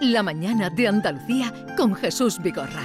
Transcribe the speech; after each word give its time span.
La 0.00 0.22
mañana 0.22 0.70
de 0.70 0.86
Andalucía 0.86 1.52
con 1.76 1.94
Jesús 1.94 2.40
Vigorra. 2.40 2.82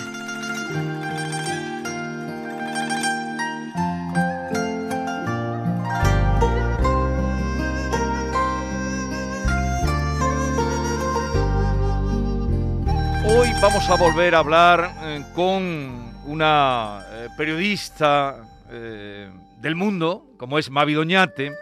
Hoy 13.26 13.50
vamos 13.62 13.90
a 13.90 13.96
volver 13.96 14.34
a 14.34 14.40
hablar 14.40 14.92
eh, 15.04 15.24
con 15.36 16.14
una 16.26 17.06
eh, 17.12 17.28
periodista 17.38 18.38
eh, 18.72 19.30
del 19.62 19.76
mundo, 19.76 20.26
como 20.38 20.58
es 20.58 20.70
Mavi 20.70 20.94
Doñate. 20.94 21.54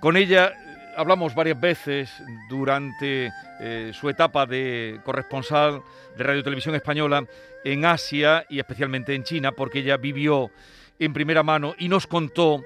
Con 0.00 0.16
ella 0.16 0.52
hablamos 0.96 1.34
varias 1.34 1.60
veces 1.60 2.10
durante 2.48 3.32
eh, 3.60 3.92
su 3.94 4.08
etapa 4.08 4.46
de 4.46 5.00
corresponsal 5.04 5.82
de 6.16 6.24
Radio 6.24 6.42
Televisión 6.42 6.74
Española 6.74 7.24
en 7.64 7.84
Asia 7.84 8.44
y 8.48 8.58
especialmente 8.58 9.14
en 9.14 9.24
China, 9.24 9.52
porque 9.52 9.80
ella 9.80 9.96
vivió 9.96 10.50
en 10.98 11.12
primera 11.12 11.42
mano 11.42 11.74
y 11.78 11.88
nos 11.88 12.06
contó 12.06 12.64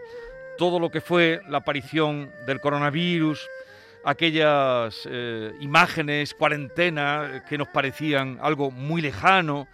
todo 0.58 0.78
lo 0.78 0.90
que 0.90 1.00
fue 1.00 1.40
la 1.48 1.58
aparición 1.58 2.30
del 2.46 2.60
coronavirus, 2.60 3.46
aquellas 4.04 5.06
eh, 5.10 5.52
imágenes, 5.60 6.34
cuarentena, 6.34 7.44
que 7.48 7.58
nos 7.58 7.68
parecían 7.68 8.38
algo 8.40 8.70
muy 8.70 9.02
lejano, 9.02 9.68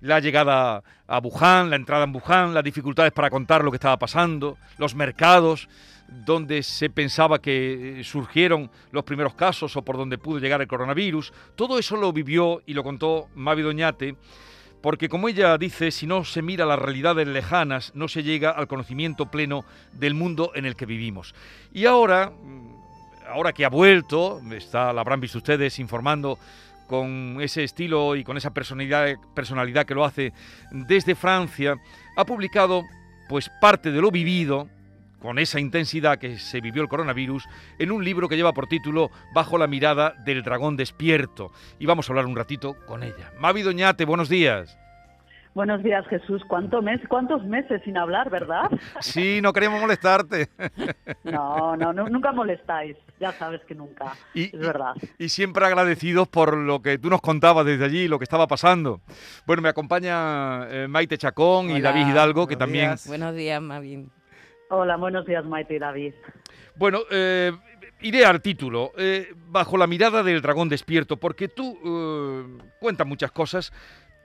la 0.00 0.20
llegada 0.20 0.82
a 1.06 1.18
Wuhan, 1.18 1.70
la 1.70 1.76
entrada 1.76 2.04
en 2.04 2.14
Wuhan, 2.14 2.54
las 2.54 2.64
dificultades 2.64 3.12
para 3.12 3.30
contar 3.30 3.64
lo 3.64 3.70
que 3.70 3.76
estaba 3.76 3.98
pasando, 3.98 4.56
los 4.78 4.94
mercados 4.94 5.68
donde 6.10 6.62
se 6.62 6.90
pensaba 6.90 7.40
que 7.40 8.00
eh, 8.00 8.04
surgieron 8.04 8.70
los 8.90 9.04
primeros 9.04 9.34
casos 9.34 9.76
o 9.76 9.82
por 9.82 9.96
donde 9.96 10.18
pudo 10.18 10.38
llegar 10.38 10.60
el 10.60 10.68
coronavirus. 10.68 11.32
Todo 11.54 11.78
eso 11.78 11.96
lo 11.96 12.12
vivió 12.12 12.62
y 12.66 12.74
lo 12.74 12.82
contó 12.82 13.28
Mavi 13.34 13.62
Doñate, 13.62 14.16
porque 14.80 15.08
como 15.08 15.28
ella 15.28 15.56
dice, 15.58 15.90
si 15.90 16.06
no 16.06 16.24
se 16.24 16.42
mira 16.42 16.66
las 16.66 16.78
realidades 16.78 17.28
lejanas, 17.28 17.92
no 17.94 18.08
se 18.08 18.22
llega 18.22 18.50
al 18.50 18.66
conocimiento 18.66 19.30
pleno 19.30 19.64
del 19.92 20.14
mundo 20.14 20.52
en 20.54 20.64
el 20.64 20.74
que 20.74 20.86
vivimos. 20.86 21.34
Y 21.72 21.86
ahora, 21.86 22.30
mm, 22.30 22.74
ahora 23.28 23.52
que 23.52 23.64
ha 23.64 23.68
vuelto, 23.68 24.40
está, 24.52 24.92
la 24.92 25.02
habrán 25.02 25.20
visto 25.20 25.38
ustedes 25.38 25.78
informando 25.78 26.38
con 26.90 27.36
ese 27.40 27.62
estilo 27.62 28.16
y 28.16 28.24
con 28.24 28.36
esa 28.36 28.52
personalidad, 28.52 29.14
personalidad 29.32 29.86
que 29.86 29.94
lo 29.94 30.04
hace 30.04 30.32
desde 30.72 31.14
Francia, 31.14 31.76
ha 32.16 32.24
publicado 32.24 32.82
pues 33.28 33.48
parte 33.60 33.92
de 33.92 34.00
lo 34.00 34.10
vivido 34.10 34.68
con 35.20 35.38
esa 35.38 35.60
intensidad 35.60 36.18
que 36.18 36.40
se 36.40 36.60
vivió 36.60 36.82
el 36.82 36.88
coronavirus 36.88 37.46
en 37.78 37.92
un 37.92 38.04
libro 38.04 38.28
que 38.28 38.34
lleva 38.34 38.52
por 38.52 38.66
título 38.66 39.12
Bajo 39.32 39.56
la 39.56 39.68
mirada 39.68 40.16
del 40.24 40.42
dragón 40.42 40.76
despierto. 40.76 41.52
Y 41.78 41.86
vamos 41.86 42.08
a 42.08 42.12
hablar 42.12 42.26
un 42.26 42.34
ratito 42.34 42.74
con 42.86 43.04
ella. 43.04 43.30
Mavi 43.38 43.62
Doñate, 43.62 44.04
buenos 44.04 44.28
días. 44.28 44.79
Buenos 45.52 45.82
días, 45.82 46.06
Jesús. 46.08 46.42
¿Cuánto 46.46 46.80
mes, 46.80 47.00
¿Cuántos 47.08 47.44
meses 47.44 47.82
sin 47.84 47.96
hablar, 47.96 48.30
verdad? 48.30 48.70
Sí, 49.00 49.40
no 49.42 49.52
queríamos 49.52 49.80
molestarte. 49.80 50.48
No, 51.24 51.76
no, 51.76 51.92
no, 51.92 52.08
nunca 52.08 52.32
molestáis. 52.32 52.96
Ya 53.18 53.32
sabes 53.32 53.60
que 53.66 53.74
nunca. 53.74 54.14
Y, 54.34 54.44
es 54.44 54.58
verdad. 54.58 54.94
Y, 55.18 55.24
y, 55.24 55.28
siempre 55.28 55.64
agradecidos 55.66 56.28
por 56.28 56.56
lo 56.56 56.80
que 56.80 56.98
tú 56.98 57.10
nos 57.10 57.20
contabas 57.20 57.66
desde 57.66 57.84
allí, 57.84 58.08
lo 58.08 58.18
que 58.18 58.24
estaba 58.24 58.46
pasando. 58.46 59.00
Bueno, 59.46 59.62
me 59.62 59.68
acompaña 59.68 60.66
eh, 60.68 60.88
Maite 60.88 61.18
Chacón 61.18 61.66
Hola, 61.66 61.78
y 61.78 61.80
David 61.82 62.06
Hidalgo, 62.08 62.46
que 62.46 62.56
también... 62.56 62.90
Días. 62.90 63.06
Buenos 63.06 63.34
días, 63.34 63.60
Mavi. 63.60 64.06
Hola, 64.70 64.96
buenos 64.96 65.26
días, 65.26 65.44
Maite 65.44 65.74
y 65.74 65.78
David. 65.78 66.14
Bueno, 66.76 67.00
eh, 67.10 67.52
iré 68.02 68.24
al 68.24 68.40
título, 68.40 68.92
eh, 68.96 69.34
bajo 69.48 69.76
la 69.76 69.86
mirada 69.86 70.22
del 70.22 70.40
dragón 70.40 70.68
despierto, 70.68 71.16
porque 71.16 71.48
tú 71.48 71.78
eh, 71.84 72.68
cuentas 72.78 73.06
muchas 73.06 73.32
cosas, 73.32 73.72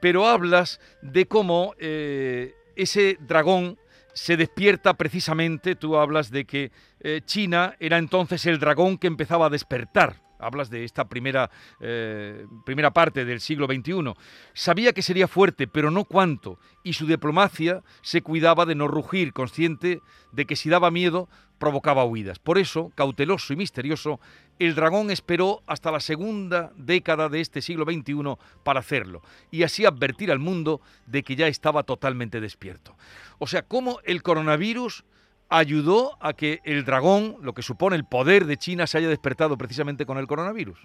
pero 0.06 0.28
hablas 0.28 0.80
de 1.02 1.26
cómo 1.26 1.74
eh, 1.80 2.54
ese 2.76 3.18
dragón 3.22 3.80
se 4.14 4.38
despierta 4.38 4.94
precisamente, 4.94 5.74
tú 5.74 5.98
hablas 5.98 6.30
de 6.30 6.46
que 6.46 6.72
eh, 7.00 7.22
China 7.26 7.76
era 7.80 7.98
entonces 7.98 8.46
el 8.46 8.60
dragón 8.60 9.00
que 9.00 9.08
empezaba 9.08 9.48
a 9.48 9.50
despertar. 9.50 10.22
Hablas 10.46 10.70
de 10.70 10.84
esta 10.84 11.08
primera, 11.08 11.50
eh, 11.80 12.46
primera 12.66 12.92
parte 12.92 13.26
del 13.26 13.40
siglo 13.40 13.66
XXI. 13.66 14.14
Sabía 14.54 14.94
que 14.94 15.02
sería 15.02 15.28
fuerte, 15.28 15.68
pero 15.68 15.92
no 15.92 16.06
cuánto, 16.06 16.60
y 16.84 16.94
su 16.94 17.08
diplomacia 17.08 17.84
se 18.02 18.22
cuidaba 18.22 18.66
de 18.66 18.76
no 18.76 18.88
rugir, 18.88 19.34
consciente 19.34 20.02
de 20.32 20.46
que 20.46 20.56
si 20.56 20.70
daba 20.70 20.92
miedo 20.92 21.28
provocaba 21.58 22.06
huidas. 22.06 22.40
Por 22.40 22.58
eso, 22.58 22.92
cauteloso 22.96 23.54
y 23.54 23.56
misterioso, 23.56 24.20
el 24.60 24.76
dragón 24.76 25.12
esperó 25.12 25.64
hasta 25.68 25.92
la 25.92 26.00
segunda 26.00 26.72
década 26.76 27.30
de 27.30 27.42
este 27.42 27.62
siglo 27.62 27.86
XXI 27.86 28.38
para 28.64 28.80
hacerlo, 28.80 29.22
y 29.52 29.64
así 29.64 29.86
advertir 29.86 30.32
al 30.32 30.40
mundo 30.40 30.82
de 31.06 31.24
que 31.24 31.36
ya 31.36 31.48
estaba 31.48 31.84
totalmente 31.84 32.42
despierto. 32.42 32.96
O 33.40 33.48
sea, 33.48 33.64
cómo 33.64 34.00
el 34.04 34.22
coronavirus 34.22 35.06
ayudó 35.50 36.18
a 36.20 36.34
que 36.34 36.60
el 36.64 36.86
dragón, 36.86 37.38
lo 37.42 37.54
que 37.54 37.62
supone 37.62 37.96
el 37.96 38.06
poder 38.06 38.46
de 38.46 38.58
China, 38.58 38.88
se 38.88 38.98
haya 38.98 39.10
despertado 39.10 39.58
precisamente 39.58 40.06
con 40.06 40.18
el 40.18 40.28
coronavirus. 40.28 40.80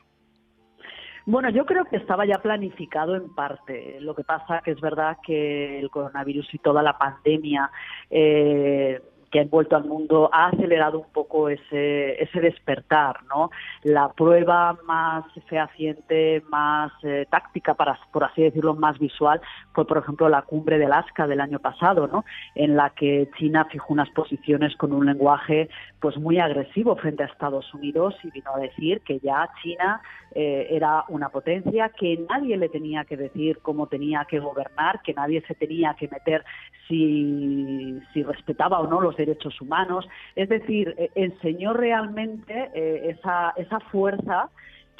Bueno, 1.27 1.51
yo 1.51 1.67
creo 1.67 1.85
que 1.85 1.97
estaba 1.97 2.25
ya 2.27 2.39
planificado 2.39 3.15
en 3.15 3.35
parte. 3.35 3.99
Lo 4.01 4.15
que 4.15 4.25
pasa 4.25 4.63
que 4.65 4.73
es 4.73 4.81
verdad 4.81 5.19
que 5.25 5.79
el 5.79 5.91
coronavirus 5.91 6.55
y 6.55 6.59
toda 6.59 6.83
la 6.83 6.97
pandemia 6.99 7.71
eh, 8.09 9.01
que 9.31 9.39
ha 9.39 9.43
envuelto 9.43 9.77
al 9.77 9.85
mundo 9.85 10.29
ha 10.33 10.49
acelerado 10.49 10.99
un 10.99 11.13
poco 11.13 11.49
ese, 11.49 12.23
ese 12.23 12.41
despertar, 12.41 13.23
¿no? 13.29 13.51
La 13.83 14.13
prueba 14.13 14.77
más 14.87 15.25
fehaciente, 15.49 16.43
más 16.51 16.93
eh, 17.03 17.27
táctica, 17.31 17.75
para, 17.75 17.99
por 18.13 18.25
así 18.25 18.43
decirlo, 18.43 18.75
más 18.75 18.99
visual, 18.99 19.41
fue, 19.73 19.87
por 19.87 19.99
ejemplo, 19.99 20.29
la 20.29 20.43
cumbre 20.43 20.79
de 20.79 20.87
Alaska 20.87 21.27
del 21.27 21.41
año 21.41 21.61
pasado, 21.61 22.09
¿no? 22.09 22.25
En 22.55 22.77
la 22.77 22.91
que 22.91 23.31
China 23.39 23.67
fijó 23.71 23.93
unas 23.93 24.11
posiciones 24.11 24.77
con 24.77 24.93
un 24.93 25.07
lenguaje 25.07 25.69
pues 26.01 26.17
muy 26.17 26.39
agresivo 26.39 26.97
frente 26.97 27.23
a 27.23 27.27
Estados 27.27 27.73
Unidos 27.75 28.15
y 28.25 28.31
vino 28.31 28.55
a 28.55 28.61
decir 28.61 29.03
que 29.03 29.21
ya 29.21 29.49
China 29.63 30.01
eh, 30.35 30.69
era 30.71 31.05
una 31.09 31.29
potencia, 31.29 31.91
que 31.91 32.25
nadie 32.29 32.57
le 32.57 32.69
tenía 32.69 33.05
que 33.05 33.17
decir 33.17 33.59
cómo 33.61 33.87
tenía 33.87 34.25
que 34.25 34.41
gobernar, 34.41 35.03
que 35.03 35.13
nadie 35.13 35.43
se 35.47 35.55
tenía 35.55 35.95
que 35.95 36.09
meter 36.09 36.45
si, 36.89 38.01
si 38.13 38.23
respetaba 38.23 38.81
o 38.81 38.87
no 38.87 39.01
los 39.01 39.19
derechos 39.21 39.61
humanos. 39.61 40.09
Es 40.35 40.49
decir, 40.49 40.95
eh, 40.99 41.11
enseñó 41.15 41.73
realmente 41.73 42.71
eh, 42.75 43.17
esa, 43.17 43.53
esa 43.57 43.81
fuerza 43.81 44.51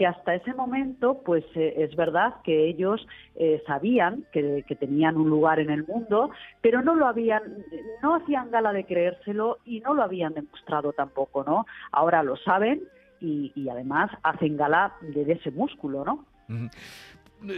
que 0.01 0.07
hasta 0.07 0.35
ese 0.35 0.55
momento, 0.55 1.21
pues 1.27 1.45
eh, 1.55 1.75
es 1.77 1.95
verdad 1.95 2.37
que 2.43 2.69
ellos 2.69 3.07
eh, 3.37 3.63
sabían 3.67 4.25
que, 4.33 4.65
que, 4.67 4.75
tenían 4.75 5.19
un 5.19 5.29
lugar 5.29 5.61
en 5.61 5.69
el 5.69 5.87
mundo, 5.87 6.31
pero 6.63 6.81
no 6.81 6.95
lo 6.95 7.07
habían, 7.07 7.43
no 8.03 8.15
hacían 8.15 8.51
gala 8.51 8.73
de 8.73 8.87
creérselo 8.87 9.59
y 9.67 9.81
no 9.81 9.93
lo 9.93 10.03
habían 10.03 10.33
demostrado 10.33 10.95
tampoco, 10.95 11.45
¿no? 11.45 11.67
Ahora 11.93 12.23
lo 12.23 12.39
saben 12.39 12.81
y, 13.21 13.53
y 13.55 13.69
además 13.69 14.11
hacen 14.23 14.57
gala 14.57 14.95
de 15.03 15.31
ese 15.31 15.51
músculo, 15.51 16.03
¿no? 16.03 16.25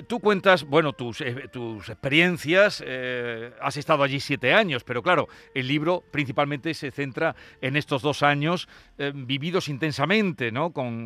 Tú 0.07 0.21
cuentas, 0.21 0.65
bueno, 0.65 0.93
tus, 0.93 1.21
eh, 1.23 1.49
tus 1.53 1.89
experiencias, 1.89 2.83
eh, 2.87 3.53
has 3.61 3.77
estado 3.77 4.05
allí 4.05 4.21
siete 4.21 4.55
años, 4.55 4.85
pero 4.85 5.03
claro, 5.03 5.29
el 5.55 5.67
libro 5.67 6.05
principalmente 6.13 6.73
se 6.75 6.93
centra 6.93 7.35
en 7.61 7.77
estos 7.77 8.01
dos 8.01 8.23
años 8.23 8.69
eh, 8.99 9.11
vividos 9.13 9.69
intensamente, 9.69 10.53
¿no? 10.53 10.73
Con, 10.73 11.03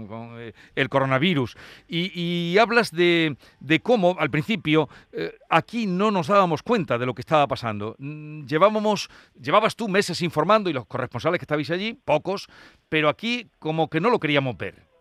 el 0.75 0.89
coronavirus. 0.89 1.57
Y, 1.89 2.57
hablas 2.59 2.91
de, 2.91 3.37
de, 3.61 3.81
cómo, 3.81 4.17
al 4.19 4.31
principio, 4.31 4.89
aquí 5.49 5.87
no 5.87 6.11
nos 6.11 6.27
dábamos 6.27 6.63
cuenta 6.63 6.99
de 6.99 7.07
lo 7.07 7.15
que 7.15 7.23
estaba 7.23 7.47
pasando. 7.47 7.97
Mm, 7.99 8.45
llevábamos, 8.47 9.09
llevabas 9.41 9.77
tú 9.77 9.89
meses 9.89 10.21
informando 10.23 10.69
y 10.69 10.73
los 10.73 10.87
corresponsales 10.87 11.39
que 11.39 11.45
estabais 11.45 11.71
allí, 11.71 11.95
pocos, 11.95 12.49
pero 12.89 13.09
aquí 13.09 13.49
como 13.59 13.89
que 13.89 14.01
no 14.01 14.11
lo 14.11 14.21
queríamos 14.21 14.57
ver. 14.57 14.96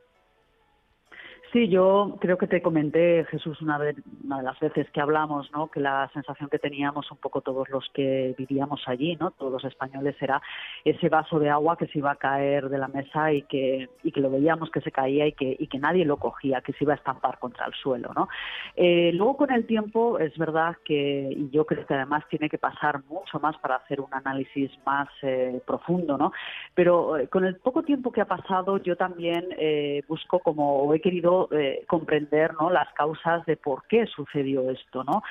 Sí, 1.56 1.70
yo 1.70 2.18
creo 2.20 2.38
que 2.38 2.48
te 2.48 2.62
comenté, 2.62 3.24
Jesús, 3.32 3.62
una 3.62 3.80
de, 3.80 3.96
una 4.26 4.40
de, 4.40 4.44
las 4.44 4.60
veces 4.60 4.90
que 4.92 5.00
hablamos, 5.00 5.50
¿no? 5.54 5.72
que 5.72 5.80
la 5.80 6.10
sensación 6.14 6.50
que 6.50 6.60
teníamos 6.60 7.10
un 7.10 7.18
poco 7.18 7.40
todos 7.40 7.70
los 7.70 7.90
que 7.94 8.36
vivíamos 8.38 8.86
allí, 8.88 9.16
¿no? 9.16 9.32
todos 9.32 9.54
los 9.54 9.64
españoles, 9.64 10.18
era 10.20 10.42
ese 10.84 11.08
vaso 11.08 11.40
de 11.40 11.50
agua 11.50 11.78
que 11.78 11.88
se 11.88 12.00
iba 12.00 12.12
a 12.12 12.18
caer 12.18 12.68
de 12.68 12.78
la 12.78 12.90
mesa 12.90 13.32
y 13.32 13.44
que, 13.44 13.88
y 14.04 14.12
que 14.12 14.20
lo 14.20 14.32
veíamos 14.32 14.70
que 14.70 14.82
se 14.82 14.92
caía 14.92 15.28
y 15.28 15.32
que, 15.32 15.56
y 15.58 15.68
que 15.68 15.80
nadie 15.80 16.04
lo 16.04 16.18
cogía, 16.18 16.60
que 16.60 16.74
se 16.74 16.84
iba 16.84 16.92
a 16.92 16.98
estampar 16.98 17.40
contra 17.40 17.68
el 17.68 17.74
suelo. 17.74 18.12
¿no? 18.14 18.28
Eh, 18.76 19.12
luego, 19.14 19.38
con 19.38 19.52
el 19.52 19.66
tiempo, 19.66 20.20
es 20.20 20.38
verdad 20.38 20.76
que, 20.84 21.30
y 21.32 21.50
yo 21.52 21.66
creo 21.66 21.86
que 21.86 21.94
además 21.94 22.26
tiene 22.30 22.50
que 22.50 22.58
pasar 22.58 23.02
mucho 23.06 23.40
más 23.40 23.58
para 23.60 23.78
hacer 23.78 24.02
un 24.02 24.14
análisis 24.14 24.72
más 24.86 25.08
eh, 25.22 25.62
profundo, 25.66 26.18
¿no? 26.18 26.34
pero 26.74 27.16
eh, 27.16 27.30
con 27.30 27.46
el 27.46 27.56
poco 27.56 27.84
tiempo 27.84 28.12
que 28.12 28.20
ha 28.20 28.26
pasado, 28.26 28.78
yo 28.80 28.98
también 28.98 29.48
eh, 29.58 30.04
busco 30.10 30.40
como, 30.40 30.80
o 30.84 30.94
he 30.94 31.00
querido 31.00 31.45
eh, 31.52 31.84
comprender 31.88 32.54
¿no? 32.54 32.70
las 32.70 32.92
causas 32.94 33.46
de 33.46 33.58
por 33.58 33.88
qué 33.88 34.06
sucedió 34.08 34.70
esto. 34.70 35.04
¿no? 35.04 35.22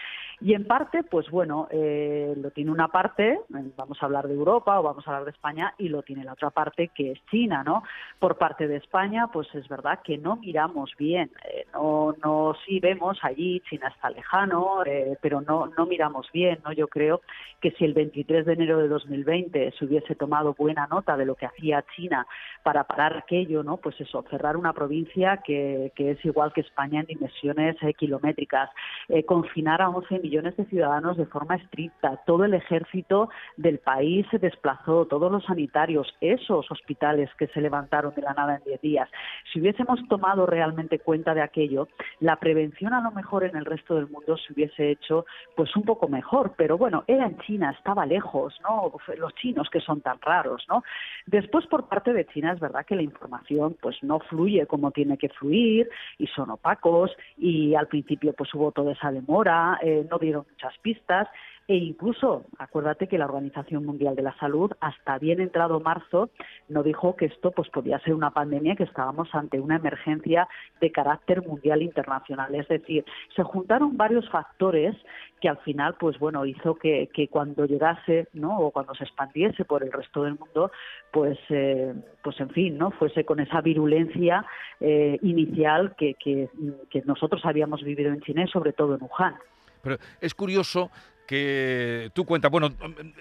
Y 0.41 0.55
en 0.55 0.67
parte, 0.67 1.03
pues 1.05 1.31
bueno, 1.31 1.69
eh, 1.71 2.35
lo 2.37 2.51
tiene 2.51 2.71
una 2.71 2.89
parte, 2.89 3.41
vamos 3.77 3.99
a 4.01 4.07
hablar 4.07 4.27
de 4.27 4.35
Europa 4.35 4.79
o 4.79 4.83
vamos 4.83 5.07
a 5.07 5.11
hablar 5.11 5.25
de 5.25 5.31
España, 5.31 5.75
y 5.79 5.89
lo 5.89 6.03
tiene 6.03 6.25
la 6.25 6.33
otra 6.33 6.51
parte 6.51 6.89
que 6.89 7.13
es 7.13 7.27
China, 7.31 7.63
¿no? 7.65 7.83
Por 8.19 8.37
parte 8.37 8.67
de 8.67 8.77
España, 8.77 9.29
pues 9.33 9.53
es 9.55 9.69
verdad 9.69 10.01
que 10.03 10.19
no 10.19 10.37
miramos 10.37 10.93
bien, 10.99 11.31
eh, 11.45 11.67
no, 11.73 12.15
no 12.23 12.55
sí 12.67 12.81
vemos 12.81 13.19
allí, 13.23 13.61
China 13.69 13.89
está 13.95 14.11
lejano, 14.11 14.85
eh, 14.85 15.17
pero 15.21 15.41
no, 15.41 15.71
no 15.77 15.87
miramos 15.87 16.29
bien, 16.33 16.59
¿no? 16.65 16.73
Yo 16.73 16.89
creo 16.89 17.21
que 17.61 17.71
si 17.73 17.85
el 17.85 17.95
23 17.95 18.45
de 18.47 18.53
enero 18.53 18.79
de 18.79 18.89
2020 18.89 19.73
se 19.79 19.85
hubiese 19.85 20.15
tomado 20.15 20.55
buena 20.55 20.87
nota 20.87 21.17
de 21.17 21.27
lo 21.27 21.35
que 21.37 21.47
hacía 21.47 21.85
China 21.95 22.27
para 22.63 22.85
parar 22.85 23.17
aquello, 23.17 23.63
¿no? 23.63 23.77
Pues 23.77 24.01
eso, 24.01 24.25
cerrar 24.29 24.57
una 24.57 24.73
provincia 24.73 25.41
que, 25.45 25.93
que 25.95 26.13
es 26.13 26.25
igual 26.25 26.53
que 26.53 26.61
España 26.61 27.01
en 27.01 27.07
dimensiones 27.07 27.77
kilométricas, 27.97 28.71
confinar 29.27 29.81
a 29.81 29.89
11 29.89 30.19
millones 30.25 30.57
de 30.57 30.65
ciudadanos 30.65 31.19
de 31.19 31.27
forma 31.27 31.57
estricta, 31.57 32.23
todo 32.25 32.45
el 32.45 32.55
ejército 32.55 33.29
del 33.59 33.79
país 33.79 34.27
se 34.31 34.39
desplazó, 34.39 35.05
todos 35.05 35.31
los 35.31 35.45
sanitarios, 35.45 36.15
esos 36.23 36.71
hospitales 36.71 37.29
que 37.39 37.47
se 37.49 37.61
levantaron 37.61 38.15
de 38.15 38.23
la 38.23 38.33
nada 38.33 38.57
en 38.57 38.65
10 38.65 38.81
días. 38.81 39.09
Si 39.53 39.61
hubiésemos 39.61 40.01
tomado 40.09 40.47
realmente 40.47 40.99
cuenta 40.99 41.35
de 41.35 41.43
aquello, 41.43 41.89
la 42.21 42.37
prevención 42.37 42.95
a 42.95 43.03
lo 43.03 43.11
mejor 43.11 43.45
en 43.45 43.55
el 43.55 43.67
resto 43.67 43.97
del 43.97 44.09
mundo 44.09 44.39
se 44.39 44.55
hubiese 44.55 44.91
hecho 44.91 45.27
pues 45.55 45.77
un 45.77 45.83
poco 45.83 46.09
mejor, 46.09 46.55
pero 46.57 46.79
bueno, 46.79 47.05
era 47.07 47.27
en 47.27 47.37
China, 47.41 47.75
estaba 47.77 48.07
lejos, 48.07 48.59
¿no? 48.63 48.91
Los 49.19 49.35
chinos 49.35 49.69
que 49.71 49.81
son 49.81 50.01
tan 50.01 50.19
raros, 50.23 50.65
¿no? 50.71 50.83
Después 51.27 51.67
por 51.67 51.87
parte 51.87 52.15
de 52.15 52.25
China 52.27 52.53
es 52.53 52.61
verdad 52.61 52.87
que 52.87 52.97
la 52.97 53.03
información 53.03 53.77
pues 53.83 54.03
no 54.03 54.21
fluye 54.21 54.67
como 54.67 54.91
tiene 54.91 55.19
que 55.19 55.29
fluir 55.29 55.91
y 56.17 56.27
son 56.29 56.51
opacos 56.51 57.11
y 57.37 57.75
al 57.75 57.89
principio 57.89 58.33
pues 58.33 58.55
hubo 58.55 58.73
toda 58.73 58.93
esa 58.93 59.13
demora, 59.13 59.79
eh, 59.83 60.07
no 60.11 60.14
dieron 60.19 60.47
muchas 60.51 60.77
pistas 60.79 61.29
e 61.67 61.77
incluso, 61.77 62.45
acuérdate 62.59 63.07
que 63.07 63.17
la 63.17 63.25
Organización 63.25 63.87
Mundial 63.87 64.15
de 64.15 64.23
la 64.23 64.37
Salud, 64.37 64.73
hasta 64.81 65.19
bien 65.19 65.41
entrado 65.41 65.81
marzo, 65.81 66.29
no 66.69 66.83
dijo 66.83 67.17
que 67.17 67.25
esto 67.25 67.53
pues 67.53 67.71
podía 67.71 67.99
ser 68.01 68.13
una 68.13 68.33
pandemia, 68.33 68.77
que 68.77 68.83
estábamos 68.83 69.35
ante 69.35 69.61
una 69.61 69.77
emergencia 69.77 70.47
de 70.83 70.93
carácter 70.93 71.47
mundial 71.47 71.81
internacional. 71.81 72.55
Es 72.55 72.69
decir, 72.69 73.07
se 73.35 73.43
juntaron 73.43 73.97
varios 73.97 74.29
factores 74.29 74.95
que 75.41 75.49
al 75.49 75.57
final, 75.59 75.95
pues 75.99 76.19
bueno, 76.19 76.45
hizo 76.45 76.75
que, 76.75 77.09
que 77.15 77.29
cuando 77.29 77.65
llegase, 77.65 78.29
¿no? 78.35 78.59
O 78.59 78.71
cuando 78.71 78.95
se 78.95 79.05
expandiese 79.05 79.65
por 79.65 79.83
el 79.83 79.93
resto 79.93 80.25
del 80.25 80.39
mundo, 80.39 80.71
pues, 81.13 81.39
eh, 81.49 81.95
pues 82.23 82.39
en 82.41 82.51
fin, 82.51 82.77
¿no? 82.77 82.91
Fuese 82.91 83.25
con 83.25 83.41
esa 83.41 83.63
virulencia 83.63 84.45
eh, 84.81 85.19
inicial 85.23 85.95
que, 85.97 86.15
que, 86.15 86.51
que 86.91 87.03
nosotros 87.07 87.43
habíamos 87.47 87.83
vivido 87.83 88.13
en 88.13 88.21
China 88.21 88.45
y 88.45 88.49
sobre 88.49 88.75
todo 88.75 88.97
en 88.97 89.03
Wuhan. 89.03 89.35
Pero 89.85 89.99
es 90.21 90.35
curioso 90.35 90.91
que 91.27 92.11
tú 92.15 92.25
cuentas, 92.25 92.51
bueno, 92.51 92.71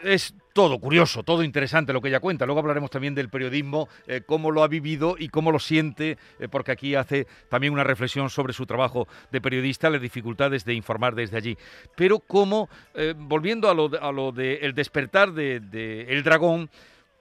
es 0.04 0.36
todo 0.54 0.80
curioso, 0.80 1.24
todo 1.24 1.44
interesante 1.44 1.94
lo 1.94 2.02
que 2.02 2.10
ella 2.10 2.20
cuenta. 2.20 2.46
Luego 2.46 2.60
hablaremos 2.60 2.90
también 2.90 3.16
del 3.16 3.30
periodismo, 3.30 3.88
eh, 4.08 4.22
cómo 4.26 4.52
lo 4.52 4.64
ha 4.64 4.68
vivido 4.68 5.16
y 5.18 5.30
cómo 5.30 5.52
lo 5.52 5.60
siente, 5.60 6.18
eh, 6.40 6.48
porque 6.50 6.72
aquí 6.72 6.96
hace 6.96 7.28
también 7.50 7.74
una 7.74 7.84
reflexión 7.84 8.30
sobre 8.30 8.54
su 8.54 8.66
trabajo 8.66 9.08
de 9.32 9.42
periodista, 9.42 9.90
las 9.90 10.02
dificultades 10.02 10.66
de 10.66 10.74
informar 10.74 11.16
desde 11.16 11.38
allí. 11.38 11.58
Pero 11.96 12.20
cómo, 12.20 12.70
eh, 12.94 13.14
volviendo 13.18 13.70
a 13.70 13.74
lo, 13.74 13.90
de, 13.90 14.00
a 14.02 14.12
de 14.34 14.56
el 14.56 14.74
despertar 14.74 15.32
del 15.32 15.70
de, 15.70 16.02
el 16.10 16.24
dragón, 16.24 16.70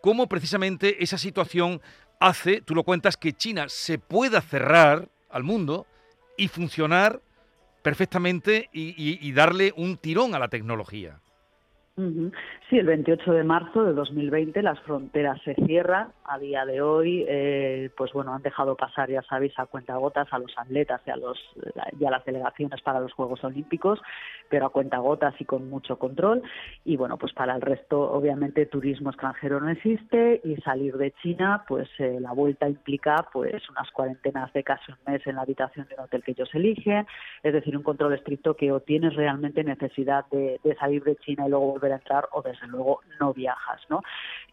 cómo 0.01 0.29
precisamente 0.29 1.03
esa 1.03 1.19
situación 1.19 1.81
hace, 2.19 2.61
tú 2.61 2.75
lo 2.75 2.85
cuentas, 2.85 3.17
que 3.17 3.33
China 3.33 3.67
se 3.69 3.99
pueda 3.99 4.41
cerrar 4.41 5.09
al 5.31 5.45
mundo 5.45 5.87
y 6.37 6.49
funcionar 6.49 7.21
perfectamente 7.83 8.71
y, 8.73 8.91
y, 8.91 9.19
y 9.21 9.33
darle 9.33 9.73
un 9.77 9.97
tirón 9.97 10.35
a 10.35 10.39
la 10.39 10.49
tecnología. 10.49 11.22
Sí, 11.95 12.79
el 12.79 12.87
28 12.87 13.33
de 13.33 13.45
marzo 13.45 13.85
de 13.85 13.93
2020 13.93 14.63
las 14.63 14.81
fronteras 14.81 15.39
se 15.43 15.55
cierran. 15.67 16.09
A 16.25 16.39
día 16.39 16.65
de 16.65 16.81
hoy, 16.81 17.27
eh, 17.29 17.91
pues 17.99 18.15
bueno, 18.15 18.33
han 18.33 18.41
dejado 18.41 18.77
pasar, 18.77 19.11
ya 19.11 19.21
sabéis, 19.21 19.53
a 19.59 19.67
cuentagotas 19.67 20.27
a 20.31 20.39
los 20.39 20.57
atletas 20.57 21.03
y 21.05 21.11
a, 21.11 21.17
los, 21.17 21.39
y 22.01 22.05
a 22.07 22.11
las 22.11 22.25
delegaciones 22.25 22.81
para 22.81 23.01
los 23.01 23.13
Juegos 23.13 23.45
Olímpicos, 23.45 24.01
pero 24.49 24.65
a 24.65 24.71
cuentagotas 24.71 25.39
y 25.39 25.45
con 25.45 25.69
mucho 25.69 25.99
control. 25.99 26.43
Y 26.87 26.97
bueno, 26.97 27.19
pues 27.19 27.35
para 27.35 27.55
el 27.55 27.61
resto, 27.61 28.11
obviamente, 28.11 28.65
turismo 28.65 29.11
extranjero 29.11 29.61
no 29.61 29.69
existe 29.69 30.41
y 30.45 30.57
salir 30.63 30.97
de 30.97 31.11
China, 31.23 31.65
pues 31.69 31.91
eh, 31.99 32.19
la 32.21 32.33
vuelta 32.33 32.67
implica 32.71 33.27
pues 33.31 33.69
unas 33.69 33.91
cuarentenas 33.91 34.51
de 34.55 34.65
casi 34.65 34.93
un 34.93 35.13
mes 35.13 35.27
en 35.27 35.37
la 35.37 35.43
habitación 35.43 35.87
de 35.89 35.95
un 35.97 36.05
hotel 36.05 36.23
que 36.25 36.31
ellos 36.31 36.49
eligen, 36.55 37.07
es 37.43 37.53
decir, 37.53 37.77
un 37.77 37.83
control 37.83 38.15
estricto 38.15 38.55
que 38.57 38.73
o 38.73 38.81
tienes 38.81 39.15
realmente 39.15 39.63
necesidad 39.63 40.25
de, 40.31 40.59
de 40.65 40.75
salir 40.77 41.05
de 41.05 41.17
China 41.17 41.47
y 41.47 41.51
luego 41.51 41.82
volver 41.83 41.93
a 41.93 41.97
entrar 41.97 42.29
o 42.33 42.43
desde 42.43 42.67
luego 42.69 43.01
no 43.19 43.33
viajas, 43.33 43.81
¿no? 43.89 44.03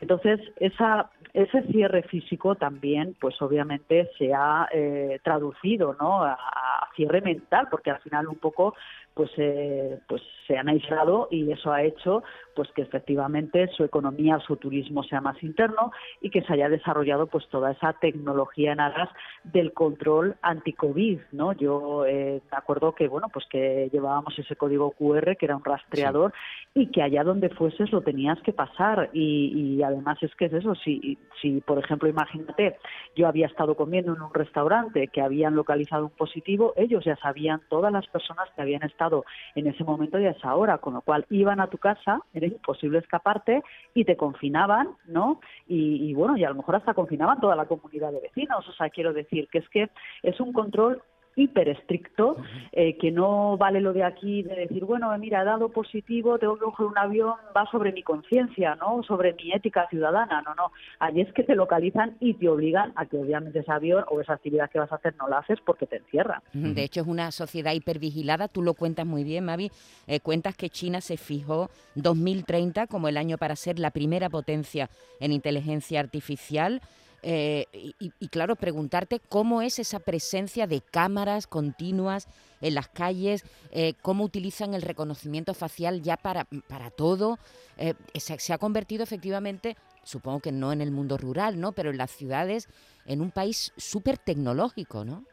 Entonces, 0.02 0.40
esa, 0.58 1.10
ese 1.34 1.64
cierre 1.64 2.04
físico 2.04 2.56
también, 2.56 3.16
pues 3.20 3.42
obviamente 3.42 4.10
se 4.18 4.34
ha 4.34 4.68
eh, 4.72 5.20
traducido, 5.24 5.96
¿no? 6.00 6.24
A, 6.24 6.34
a, 6.34 6.90
cierre 6.96 7.22
mental, 7.22 7.68
porque 7.70 7.92
al 7.92 8.00
final 8.00 8.28
un 8.28 8.38
poco 8.38 8.74
pues, 9.20 9.32
eh, 9.36 10.00
pues 10.08 10.22
se 10.48 10.58
han 10.58 10.70
aislado 10.70 11.28
y 11.30 11.52
eso 11.52 11.74
ha 11.74 11.84
hecho 11.84 12.24
pues 12.56 12.70
que 12.72 12.82
efectivamente 12.82 13.68
su 13.76 13.84
economía, 13.84 14.40
su 14.40 14.56
turismo 14.56 15.04
sea 15.04 15.20
más 15.20 15.42
interno 15.44 15.92
y 16.22 16.30
que 16.30 16.42
se 16.42 16.54
haya 16.54 16.70
desarrollado 16.70 17.28
pues 17.28 17.46
toda 17.50 17.72
esa 17.72 17.92
tecnología 17.94 18.72
en 18.72 18.80
aras 18.80 19.10
del 19.44 19.74
control 19.74 20.38
anti-COVID, 20.42 21.20
¿no? 21.34 21.52
Yo 21.52 22.06
eh, 22.06 22.42
me 22.50 22.58
acuerdo 22.58 22.96
que 22.96 23.10
bueno 23.10 23.28
pues 23.32 23.46
que 23.50 23.90
llevábamos 23.92 24.40
ese 24.40 24.56
código 24.56 24.92
QR 24.92 25.36
que 25.36 25.46
era 25.46 25.58
un 25.58 25.66
rastreador 25.66 26.34
sí. 26.74 26.84
y 26.84 26.88
que 26.88 27.02
allá 27.02 27.26
donde 27.26 27.50
fueses 27.50 27.92
lo 27.92 28.02
tenías 28.02 28.40
que 28.42 28.54
pasar 28.54 29.10
y, 29.12 29.78
y 29.78 29.84
además 29.90 30.18
es 30.22 30.34
que 30.36 30.46
es 30.46 30.54
eso 30.54 30.76
si 30.76 31.18
si 31.42 31.62
por 31.62 31.80
ejemplo 31.80 32.08
imagínate 32.10 32.78
yo 33.16 33.28
había 33.28 33.48
estado 33.48 33.76
comiendo 33.76 34.14
en 34.14 34.22
un 34.22 34.34
restaurante 34.34 35.08
que 35.08 35.22
habían 35.22 35.56
localizado 35.56 36.06
un 36.06 36.12
positivo 36.12 36.74
ellos 36.76 37.04
ya 37.06 37.16
sabían 37.18 37.62
todas 37.70 37.92
las 37.92 38.08
personas 38.08 38.50
que 38.56 38.62
habían 38.62 38.84
estado 38.84 39.26
en 39.56 39.68
ese 39.68 39.84
momento 39.84 40.20
y 40.20 40.26
a 40.26 40.32
esa 40.32 40.56
hora 40.56 40.78
con 40.78 40.94
lo 40.94 41.02
cual 41.02 41.26
iban 41.30 41.60
a 41.60 41.68
tu 41.68 41.78
casa 41.78 42.22
era 42.34 42.48
imposible 42.48 43.00
escaparte 43.00 43.64
y 43.94 44.06
te 44.06 44.18
confinaban, 44.18 44.90
¿no? 45.06 45.40
Y, 45.68 46.10
y, 46.10 46.14
bueno, 46.14 46.38
y 46.38 46.44
a 46.44 46.50
lo 46.50 46.56
mejor 46.56 46.76
hasta 46.76 46.94
confinaban 46.94 47.40
toda 47.40 47.56
la 47.56 47.66
comunidad 47.66 48.12
de 48.12 48.22
vecinos. 48.22 48.68
O 48.68 48.74
sea, 48.74 48.90
quiero 48.90 49.14
decir 49.14 49.48
que 49.52 49.60
es 49.60 49.70
que 49.70 49.90
es 50.24 50.40
un 50.40 50.54
control 50.54 51.02
hiper 51.40 51.70
estricto, 51.70 52.38
eh, 52.72 52.98
que 52.98 53.12
no 53.12 53.58
vale 53.58 53.82
lo 53.82 53.94
de 53.94 54.04
aquí 54.04 54.44
de 54.44 54.56
decir, 54.56 54.86
bueno, 54.86 55.16
mira, 55.18 55.42
he 55.42 55.46
dado 55.46 55.70
positivo, 55.70 56.38
tengo 56.40 56.56
que 56.56 56.66
coger 56.66 56.86
un 56.88 56.98
avión, 56.98 57.36
va 57.56 57.66
sobre 57.72 57.92
mi 57.92 58.04
conciencia, 58.04 58.76
¿no? 58.76 59.04
Sobre 59.04 59.34
mi 59.34 59.52
ética 59.52 59.88
ciudadana, 59.90 60.42
no, 60.42 60.56
no. 60.56 60.72
Allí 61.00 61.22
es 61.22 61.34
que 61.34 61.44
te 61.44 61.56
localizan 61.56 62.18
y 62.20 62.34
te 62.34 62.50
obligan 62.50 62.94
a 62.96 63.06
que 63.06 63.18
obviamente 63.18 63.60
ese 63.60 63.72
avión 63.72 64.04
o 64.10 64.22
esa 64.22 64.34
actividad 64.34 64.70
que 64.70 64.80
vas 64.80 64.92
a 64.92 64.96
hacer 64.96 65.16
no 65.18 65.28
la 65.28 65.40
haces 65.40 65.60
porque 65.66 65.86
te 65.86 65.98
encierran. 65.98 66.42
De 66.54 66.84
hecho, 66.84 67.02
es 67.02 67.08
una 67.08 67.32
sociedad 67.32 67.74
hipervigilada, 67.74 68.48
tú 68.48 68.62
lo 68.62 68.74
cuentas 68.74 69.06
muy 69.06 69.24
bien, 69.24 69.46
Mavi, 69.46 69.72
eh, 70.08 70.20
cuentas 70.20 70.56
que 70.56 70.70
China 70.70 71.02
se 71.02 71.18
fijó 71.18 71.70
2030 71.96 72.88
como 72.88 73.08
el 73.08 73.18
año 73.18 73.38
para 73.38 73.56
ser 73.56 73.80
la 73.80 73.92
primera 73.92 74.30
potencia 74.30 74.90
en 75.20 75.32
inteligencia 75.32 76.00
artificial, 76.00 76.82
eh, 77.24 77.66
y, 77.74 77.94
y, 78.20 78.28
claro, 78.30 78.56
preguntarte 78.56 79.20
cómo 79.20 79.62
es 79.62 79.80
esa 79.80 80.00
presencia 80.00 80.68
de 80.68 80.82
cámaras 80.82 81.48
continuas 81.48 82.28
en 82.62 82.76
las 82.76 82.88
calles, 82.90 83.44
eh, 83.72 83.94
cómo 84.02 84.24
utilizan 84.24 84.74
el 84.74 84.82
reconocimiento 84.82 85.54
facial 85.54 86.02
ya 86.02 86.18
para, 86.18 86.46
para 86.68 86.90
todo. 86.90 87.38
Eh, 87.78 87.94
se, 88.16 88.40
se, 88.40 88.54
ha 88.54 88.58
convertido 88.58 89.04
efectivamente, 89.04 89.76
supongo 90.04 90.40
que 90.40 90.52
no 90.52 90.72
en 90.72 90.82
el 90.82 90.92
mundo 90.92 91.18
rural, 91.18 91.60
¿no? 91.60 91.72
pero 91.72 91.90
en 91.90 91.98
las 91.98 92.12
ciudades, 92.12 92.68
en 93.06 93.22
un 93.22 93.32
país 93.32 93.74
súper 93.78 94.18
tecnológico, 94.18 95.06
¿no? 95.06 95.24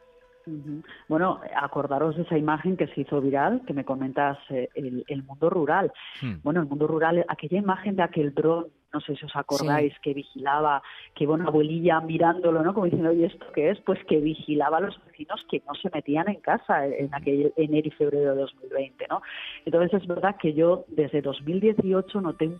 Bueno, 1.09 1.41
acordaros 1.55 2.15
de 2.15 2.23
esa 2.23 2.37
imagen 2.37 2.77
que 2.77 2.87
se 2.87 3.01
hizo 3.01 3.19
viral, 3.19 3.63
que 3.67 3.73
me 3.73 3.83
comentas, 3.83 4.37
eh, 4.49 4.69
el, 4.75 5.03
el, 5.07 5.23
mundo 5.23 5.49
rural. 5.49 5.91
Hmm. 6.21 6.35
Bueno, 6.41 6.61
el 6.61 6.67
mundo 6.67 6.87
rural, 6.87 7.25
aquella 7.27 7.57
imagen 7.57 7.97
de 7.97 8.03
aquel 8.03 8.33
dron, 8.33 8.67
no 8.97 9.01
sé 9.01 9.15
si 9.15 9.25
os 9.25 9.35
acordáis, 9.35 9.93
sí. 9.93 9.99
que 10.01 10.13
vigilaba, 10.15 10.81
que 11.13 11.27
bueno, 11.27 11.47
abuelilla 11.47 12.01
mirándolo, 12.01 12.63
¿no? 12.63 12.73
Como 12.73 12.85
diciendo, 12.85 13.11
oye, 13.11 13.27
¿esto 13.27 13.45
qué 13.53 13.69
es? 13.69 13.79
Pues 13.81 14.03
que 14.05 14.17
vigilaba 14.17 14.77
a 14.77 14.81
los 14.81 14.99
vecinos 15.05 15.45
que 15.49 15.61
no 15.67 15.75
se 15.75 15.91
metían 15.93 16.27
en 16.29 16.41
casa 16.41 16.87
en 16.87 17.13
aquel 17.13 17.53
enero 17.55 17.87
y 17.87 17.91
febrero 17.91 18.33
de 18.33 18.41
2020, 18.41 19.05
¿no? 19.07 19.21
Entonces 19.65 20.01
es 20.01 20.07
verdad 20.07 20.35
que 20.37 20.53
yo 20.53 20.85
desde 20.87 21.21
2018 21.21 22.21
noté 22.21 22.51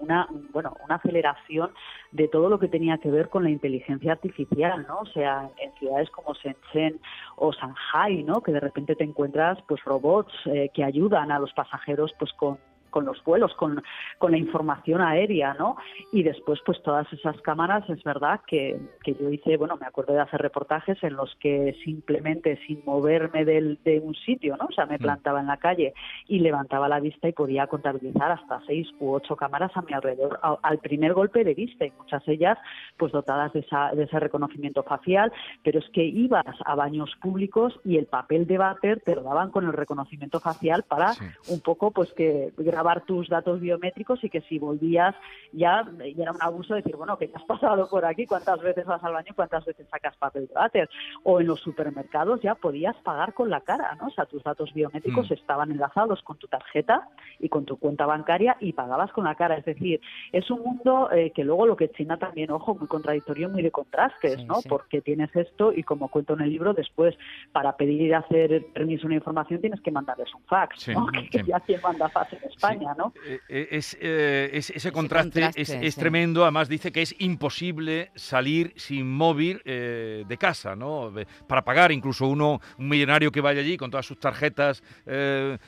una 0.00 0.26
bueno 0.52 0.76
una 0.84 0.96
aceleración 0.96 1.70
de 2.10 2.26
todo 2.26 2.48
lo 2.48 2.58
que 2.58 2.66
tenía 2.66 2.98
que 2.98 3.12
ver 3.12 3.28
con 3.28 3.44
la 3.44 3.50
inteligencia 3.50 4.10
artificial 4.10 4.84
no 4.88 4.98
o 4.98 5.06
sea 5.06 5.48
en 5.62 5.72
ciudades 5.74 6.10
como 6.10 6.34
Shenzhen 6.34 7.00
o 7.36 7.52
Shanghai 7.52 8.24
no 8.24 8.40
que 8.40 8.50
de 8.50 8.58
repente 8.58 8.96
te 8.96 9.04
encuentras 9.04 9.56
pues 9.68 9.82
robots 9.84 10.34
eh, 10.46 10.68
que 10.74 10.82
ayudan 10.82 11.30
a 11.30 11.38
los 11.38 11.52
pasajeros 11.52 12.12
pues 12.18 12.32
con 12.32 12.58
con 12.94 13.06
los 13.06 13.24
vuelos, 13.24 13.52
con, 13.54 13.82
con 14.18 14.30
la 14.30 14.38
información 14.38 15.00
aérea, 15.00 15.52
¿no? 15.54 15.76
Y 16.12 16.22
después, 16.22 16.60
pues 16.64 16.80
todas 16.84 17.12
esas 17.12 17.36
cámaras, 17.40 17.82
es 17.90 18.04
verdad 18.04 18.40
que, 18.46 18.78
que 19.02 19.16
yo 19.16 19.30
hice, 19.30 19.56
bueno, 19.56 19.76
me 19.76 19.86
acuerdo 19.86 20.12
de 20.12 20.20
hacer 20.20 20.40
reportajes 20.40 21.02
en 21.02 21.14
los 21.14 21.34
que 21.40 21.76
simplemente 21.84 22.56
sin 22.68 22.84
moverme 22.84 23.44
del, 23.44 23.80
de 23.82 23.98
un 23.98 24.14
sitio, 24.14 24.56
¿no? 24.56 24.66
O 24.66 24.72
sea, 24.72 24.86
me 24.86 24.94
mm. 24.94 25.02
plantaba 25.02 25.40
en 25.40 25.48
la 25.48 25.56
calle 25.56 25.92
y 26.28 26.38
levantaba 26.38 26.88
la 26.88 27.00
vista 27.00 27.26
y 27.26 27.32
podía 27.32 27.66
contabilizar 27.66 28.30
hasta 28.30 28.60
seis 28.64 28.86
u 29.00 29.10
ocho 29.10 29.34
cámaras 29.34 29.72
a 29.74 29.82
mi 29.82 29.92
alrededor 29.92 30.38
al 30.62 30.78
primer 30.78 31.14
golpe 31.14 31.42
de 31.42 31.54
vista 31.54 31.84
y 31.86 31.92
muchas 31.98 32.24
de 32.26 32.34
ellas 32.34 32.58
pues 32.96 33.10
dotadas 33.10 33.52
de, 33.54 33.66
de 33.94 34.04
ese 34.04 34.20
reconocimiento 34.20 34.84
facial, 34.84 35.32
pero 35.64 35.80
es 35.80 35.88
que 35.90 36.04
ibas 36.04 36.54
a 36.64 36.76
baños 36.76 37.10
públicos 37.20 37.80
y 37.84 37.96
el 37.96 38.06
papel 38.06 38.46
de 38.46 38.58
váter 38.58 39.00
te 39.00 39.16
lo 39.16 39.22
daban 39.22 39.50
con 39.50 39.66
el 39.66 39.72
reconocimiento 39.72 40.38
facial 40.38 40.84
para 40.84 41.14
un 41.48 41.60
poco 41.60 41.90
pues 41.90 42.12
que 42.12 42.52
grabar 42.56 42.83
tus 43.06 43.28
datos 43.28 43.60
biométricos 43.60 44.22
y 44.24 44.30
que 44.30 44.40
si 44.42 44.58
volvías 44.58 45.14
ya, 45.52 45.84
era 46.16 46.32
un 46.32 46.42
abuso 46.42 46.74
decir, 46.74 46.96
bueno, 46.96 47.16
que 47.16 47.28
te 47.28 47.36
has 47.36 47.44
pasado 47.44 47.88
por 47.88 48.04
aquí, 48.04 48.26
cuántas 48.26 48.60
veces 48.60 48.84
vas 48.84 49.02
al 49.02 49.12
baño 49.12 49.28
y 49.30 49.34
cuántas 49.34 49.64
veces 49.64 49.86
sacas 49.88 50.16
papel 50.16 50.46
de 50.46 50.54
váter. 50.54 50.88
O 51.22 51.40
en 51.40 51.46
los 51.46 51.60
supermercados 51.60 52.40
ya 52.42 52.54
podías 52.54 52.96
pagar 52.96 53.34
con 53.34 53.50
la 53.50 53.60
cara, 53.60 53.96
¿no? 54.00 54.08
O 54.08 54.10
sea, 54.10 54.26
tus 54.26 54.42
datos 54.42 54.72
biométricos 54.74 55.30
mm. 55.30 55.34
estaban 55.34 55.70
enlazados 55.70 56.22
con 56.22 56.36
tu 56.36 56.48
tarjeta 56.48 57.08
y 57.38 57.48
con 57.48 57.64
tu 57.64 57.76
cuenta 57.78 58.06
bancaria 58.06 58.56
y 58.60 58.72
pagabas 58.72 59.12
con 59.12 59.24
la 59.24 59.34
cara. 59.34 59.56
Es 59.56 59.64
decir, 59.64 60.00
es 60.32 60.50
un 60.50 60.60
mundo 60.60 61.10
eh, 61.12 61.30
que 61.30 61.44
luego 61.44 61.66
lo 61.66 61.76
que 61.76 61.90
China 61.90 62.18
también, 62.18 62.50
ojo, 62.50 62.74
muy 62.74 62.88
contradictorio, 62.88 63.48
muy 63.48 63.62
de 63.62 63.70
contrastes, 63.70 64.44
¿no? 64.44 64.56
Porque 64.68 65.00
tienes 65.00 65.34
esto 65.34 65.72
y 65.72 65.82
como 65.82 66.08
cuento 66.08 66.34
en 66.34 66.40
el 66.42 66.50
libro, 66.50 66.74
después 66.74 67.16
para 67.52 67.76
pedir 67.76 68.02
y 68.02 68.12
hacer 68.12 68.66
permiso 68.72 69.06
una 69.06 69.16
información 69.16 69.60
tienes 69.60 69.80
que 69.80 69.90
mandarles 69.90 70.32
un 70.34 70.42
fax, 70.44 70.88
¿no? 70.88 71.06
Que 71.30 71.42
ya 71.42 71.60
quien 71.60 71.80
manda 71.80 72.08
fax 72.08 72.32
en 72.34 72.44
España, 72.44 72.73
¿no? 72.76 73.12
Eh, 73.26 73.40
eh, 73.48 74.50
es, 74.52 74.70
ese 74.70 74.92
contraste, 74.92 75.50
es, 75.54 75.96
tremendo. 75.96 76.42
Además 76.42 76.68
dice 76.68 76.92
que 76.92 77.02
es 77.02 77.14
imposible 77.18 78.10
salir 78.14 78.72
sin 78.76 79.10
móvil 79.10 79.62
de 79.64 80.36
casa, 80.38 80.76
¿no? 80.76 81.12
Para 81.48 81.64
pagar 81.64 81.92
incluso 81.92 82.26
uno, 82.26 82.60
un 82.78 82.88
millonario 82.88 83.30
que 83.32 83.40
vaya 83.40 83.60
allí 83.60 83.76
con 83.76 83.90
todas 83.90 84.06
sus 84.06 84.18
tarjetas 84.18 84.82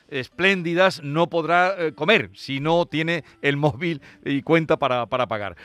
espléndidas, 0.09 1.03
no 1.03 1.29
podrá 1.29 1.93
comer 1.95 2.31
si 2.35 2.61
no 2.61 2.87
tiene 2.87 3.25
el 3.43 3.57
móvil 3.57 4.01
y 4.25 4.43
cuenta 4.43 4.77
para, 4.77 5.07
para 5.07 5.27
pagar. 5.27 5.57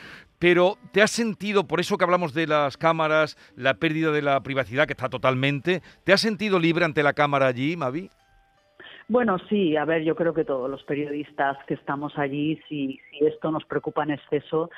Pero 0.42 0.76
¿te 0.90 1.00
has 1.02 1.12
sentido, 1.12 1.68
por 1.68 1.78
eso 1.78 1.96
que 1.96 2.02
hablamos 2.02 2.34
de 2.34 2.48
las 2.48 2.76
cámaras, 2.76 3.36
la 3.54 3.74
pérdida 3.74 4.10
de 4.10 4.22
la 4.22 4.42
privacidad 4.42 4.88
que 4.88 4.92
está 4.92 5.08
totalmente, 5.08 5.84
¿te 6.02 6.12
has 6.12 6.20
sentido 6.20 6.58
libre 6.58 6.84
ante 6.84 7.04
la 7.04 7.12
cámara 7.12 7.46
allí, 7.46 7.76
Mavi? 7.76 8.10
Bueno, 9.12 9.36
sí, 9.50 9.76
a 9.76 9.84
ver, 9.84 10.04
yo 10.04 10.16
creo 10.16 10.32
que 10.32 10.42
todos 10.42 10.70
los 10.70 10.82
periodistas 10.84 11.58
que 11.66 11.74
estamos 11.74 12.16
allí, 12.16 12.58
si, 12.66 12.98
si 13.10 13.26
esto 13.26 13.50
nos 13.50 13.62
preocupa 13.66 14.04
en 14.04 14.12
exceso, 14.12 14.70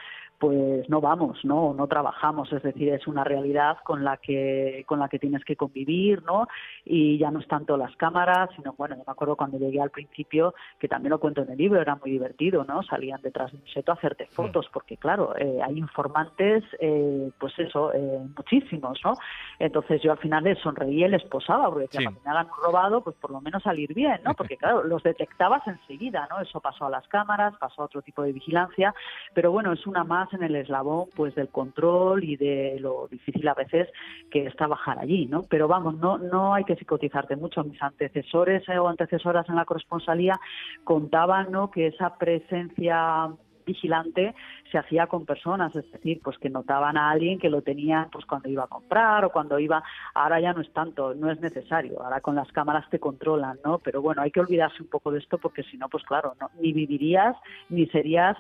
pues 0.45 0.87
no 0.91 1.01
vamos, 1.01 1.43
¿no? 1.43 1.73
No 1.73 1.87
trabajamos, 1.87 2.53
es 2.53 2.63
decir, 2.63 2.91
es 2.91 3.07
una 3.07 3.25
realidad 3.25 3.79
con 3.83 4.05
la 4.05 4.19
que 4.19 4.85
con 4.87 4.99
la 4.99 5.09
que 5.09 5.19
tienes 5.19 5.43
que 5.43 5.57
convivir, 5.57 6.23
¿no? 6.23 6.49
Y 6.85 7.17
ya 7.17 7.31
no 7.31 7.41
es 7.41 7.49
tanto 7.49 7.79
las 7.79 7.97
cámaras, 7.97 8.51
sino 8.55 8.75
bueno, 8.75 8.95
yo 8.95 9.05
me 9.07 9.11
acuerdo 9.11 9.37
cuando 9.37 9.57
llegué 9.57 9.81
al 9.81 9.89
principio, 9.89 10.55
que 10.79 10.87
también 10.87 11.13
lo 11.13 11.19
cuento 11.19 11.41
en 11.41 11.51
el 11.51 11.57
libro, 11.57 11.81
era 11.81 11.97
muy 11.97 12.11
divertido, 12.11 12.63
¿no? 12.65 12.83
Salían 12.83 13.23
detrás 13.23 13.53
de 13.53 13.57
un 13.57 13.67
seto 13.69 13.93
a 13.93 13.95
hacerte 13.95 14.27
fotos, 14.27 14.69
porque 14.71 14.99
claro, 14.99 15.35
eh, 15.39 15.61
hay 15.65 15.79
informantes, 15.79 16.63
eh, 16.79 17.31
pues 17.41 17.59
eso, 17.59 17.95
eh, 17.95 18.21
muchísimos, 18.37 19.01
¿no? 19.03 19.15
Entonces 19.59 20.03
yo 20.03 20.13
al 20.13 20.19
final 20.19 20.45
les 20.45 20.59
sonreía 20.59 21.07
y 21.07 21.11
les 21.11 21.25
posaba, 21.25 21.71
porque 21.71 21.89
si 21.91 22.07
me 22.07 22.31
hagan 22.31 22.49
un 22.49 22.65
robado, 22.67 23.03
pues 23.03 23.17
por 23.17 23.31
lo 23.31 23.41
menos 23.41 23.63
salir 23.63 23.95
bien, 23.95 24.21
¿no? 24.25 24.35
Porque 24.35 24.59
claro, 24.59 24.85
los 24.85 25.03
detectabas 25.03 25.67
enseguida, 25.67 26.29
¿no? 26.29 26.43
Eso 26.43 26.61
pasó 26.61 26.85
a 26.85 26.91
las 26.91 27.09
cámaras, 27.09 27.55
pasó 27.57 27.81
a 27.81 27.85
otro 27.87 28.03
tipo 28.03 28.23
de 28.23 28.33
vigilancia, 28.33 28.95
pero 29.33 29.51
bueno, 29.51 29.73
es 29.73 29.87
una 29.87 30.05
más 30.05 30.34
en 30.35 30.43
el 30.43 30.57
eslabón 30.57 31.07
pues 31.15 31.35
del 31.35 31.49
control 31.49 32.25
y 32.25 32.37
de 32.37 32.77
lo 32.81 33.09
difícil 33.09 33.47
a 33.49 33.55
veces 33.55 33.89
que 34.31 34.47
es 34.47 34.57
trabajar 34.57 34.99
allí, 34.99 35.27
¿no? 35.27 35.43
Pero 35.49 35.69
vamos, 35.69 35.97
no 35.99 36.19
no 36.19 36.55
hay 36.55 36.65
que 36.65 36.77
psicotizarte 36.77 37.37
mucho. 37.37 37.65
Mis 37.65 37.83
antecesores 37.83 38.69
o 38.69 38.89
antecesoras 38.89 39.49
en 39.49 39.57
la 39.57 39.65
corresponsalía 39.65 40.39
contaban, 40.85 41.51
¿no? 41.51 41.71
Que 41.71 41.89
esa 41.89 42.17
presencia 42.17 43.31
vigilante 43.65 44.35
se 44.75 44.79
hacía 44.79 45.07
con 45.07 45.25
personas, 45.25 45.75
es 45.77 45.89
decir, 45.93 46.21
pues 46.21 46.37
que 46.39 46.51
notaban 46.51 46.97
a 46.97 47.11
alguien 47.11 47.39
que 47.39 47.49
lo 47.49 47.63
tenía 47.63 48.09
pues 48.11 48.27
cuando 48.27 48.49
iba 48.49 48.65
a 48.65 48.67
comprar 48.67 49.25
o 49.25 49.31
cuando 49.31 49.61
iba, 49.61 49.85
ahora 50.15 50.41
ya 50.41 50.53
no 50.53 50.63
es 50.63 50.73
tanto, 50.73 51.15
no 51.15 51.31
es 51.31 51.41
necesario, 51.41 52.03
ahora 52.03 52.21
con 52.21 52.35
las 52.35 52.51
cámaras 52.51 52.91
te 52.91 52.99
controlan, 52.99 53.61
¿no? 53.65 53.79
Pero 53.79 54.03
bueno, 54.03 54.23
hay 54.23 54.33
que 54.33 54.41
olvidarse 54.41 54.83
un 54.83 54.89
poco 54.89 55.13
de 55.13 55.21
esto 55.21 55.39
porque 55.39 55.63
si 55.63 55.77
no, 55.77 55.89
pues 55.89 56.03
claro, 56.03 56.35
no, 56.41 56.51
ni 56.61 56.73
vivirías 56.73 57.37
ni 57.69 57.87
serías 57.87 58.37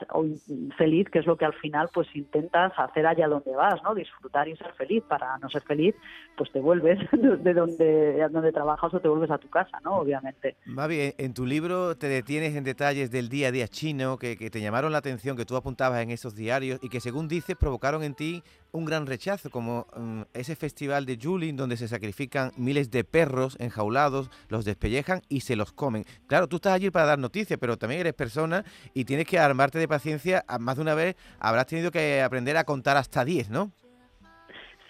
feliz, 0.76 1.08
que 1.08 1.20
es 1.20 1.26
lo 1.26 1.36
que 1.36 1.44
al 1.44 1.54
final 1.54 1.88
pues 1.94 2.08
intentas 2.16 2.72
hacer 2.76 3.06
allá 3.06 3.28
donde 3.28 3.54
vas, 3.54 3.80
¿no? 3.84 3.94
Disfrutar 3.94 4.48
y 4.48 4.56
ser 4.56 4.72
feliz. 4.72 5.04
Para 5.08 5.38
no 5.38 5.48
ser 5.50 5.62
feliz, 5.62 5.94
pues 6.36 6.50
te 6.50 6.58
vuelves 6.58 6.98
de 7.12 7.54
donde, 7.54 8.28
donde 8.28 8.50
trabajas 8.50 8.92
o 8.92 8.98
te 8.98 9.06
vuelves 9.06 9.30
a 9.30 9.38
tu 9.38 9.48
casa, 9.48 9.78
¿no? 9.84 9.98
Obviamente. 9.98 10.56
Mavi, 10.66 11.14
en 11.16 11.32
tu 11.32 11.46
libro 11.46 11.96
te 11.96 12.08
detienes 12.08 12.56
en 12.56 12.64
detalles 12.64 13.12
del 13.12 13.28
día 13.28 13.48
a 13.48 13.52
día 13.52 13.68
chino 13.68 14.18
que, 14.18 14.36
que 14.36 14.50
te 14.50 14.60
llamaron 14.60 14.90
la 14.90 14.98
atención 14.98 15.36
que 15.36 15.44
tú 15.44 15.54
apuntabas 15.54 16.02
en 16.02 16.10
diarios 16.32 16.80
y 16.82 16.88
que 16.88 17.00
según 17.00 17.28
dices 17.28 17.56
provocaron 17.56 18.02
en 18.02 18.14
ti 18.14 18.42
un 18.72 18.86
gran 18.86 19.06
rechazo, 19.06 19.50
como 19.50 19.86
mm, 19.96 20.22
ese 20.32 20.56
festival 20.56 21.04
de 21.04 21.18
Julin 21.22 21.56
donde 21.56 21.76
se 21.76 21.88
sacrifican 21.88 22.52
miles 22.56 22.90
de 22.90 23.04
perros 23.04 23.56
enjaulados, 23.60 24.30
los 24.48 24.64
despellejan 24.64 25.20
y 25.28 25.40
se 25.40 25.56
los 25.56 25.72
comen. 25.72 26.04
Claro, 26.26 26.48
tú 26.48 26.56
estás 26.56 26.72
allí 26.72 26.90
para 26.90 27.04
dar 27.04 27.18
noticias, 27.18 27.58
pero 27.60 27.76
también 27.76 28.00
eres 28.00 28.14
persona 28.14 28.64
y 28.94 29.04
tienes 29.04 29.26
que 29.26 29.38
armarte 29.38 29.78
de 29.78 29.86
paciencia. 29.86 30.44
Más 30.58 30.76
de 30.76 30.82
una 30.82 30.94
vez 30.94 31.16
habrás 31.38 31.66
tenido 31.66 31.90
que 31.90 32.22
aprender 32.22 32.56
a 32.56 32.64
contar 32.64 32.96
hasta 32.96 33.24
10, 33.24 33.50
¿no? 33.50 33.70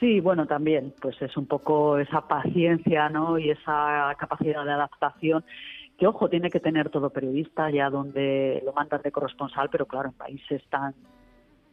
Sí, 0.00 0.20
bueno, 0.20 0.46
también, 0.46 0.94
pues 1.00 1.20
es 1.22 1.36
un 1.36 1.46
poco 1.46 1.98
esa 1.98 2.28
paciencia, 2.28 3.08
¿no? 3.08 3.38
Y 3.38 3.50
esa 3.50 4.14
capacidad 4.18 4.64
de 4.64 4.72
adaptación 4.72 5.44
que 5.98 6.06
ojo 6.06 6.28
tiene 6.28 6.50
que 6.50 6.60
tener 6.60 6.90
todo 6.90 7.10
periodista 7.10 7.70
ya 7.70 7.88
donde 7.88 8.62
lo 8.64 8.72
mandan 8.72 9.02
de 9.02 9.12
corresponsal, 9.12 9.70
pero 9.70 9.86
claro, 9.86 10.08
en 10.08 10.14
países 10.14 10.62
tan 10.68 10.94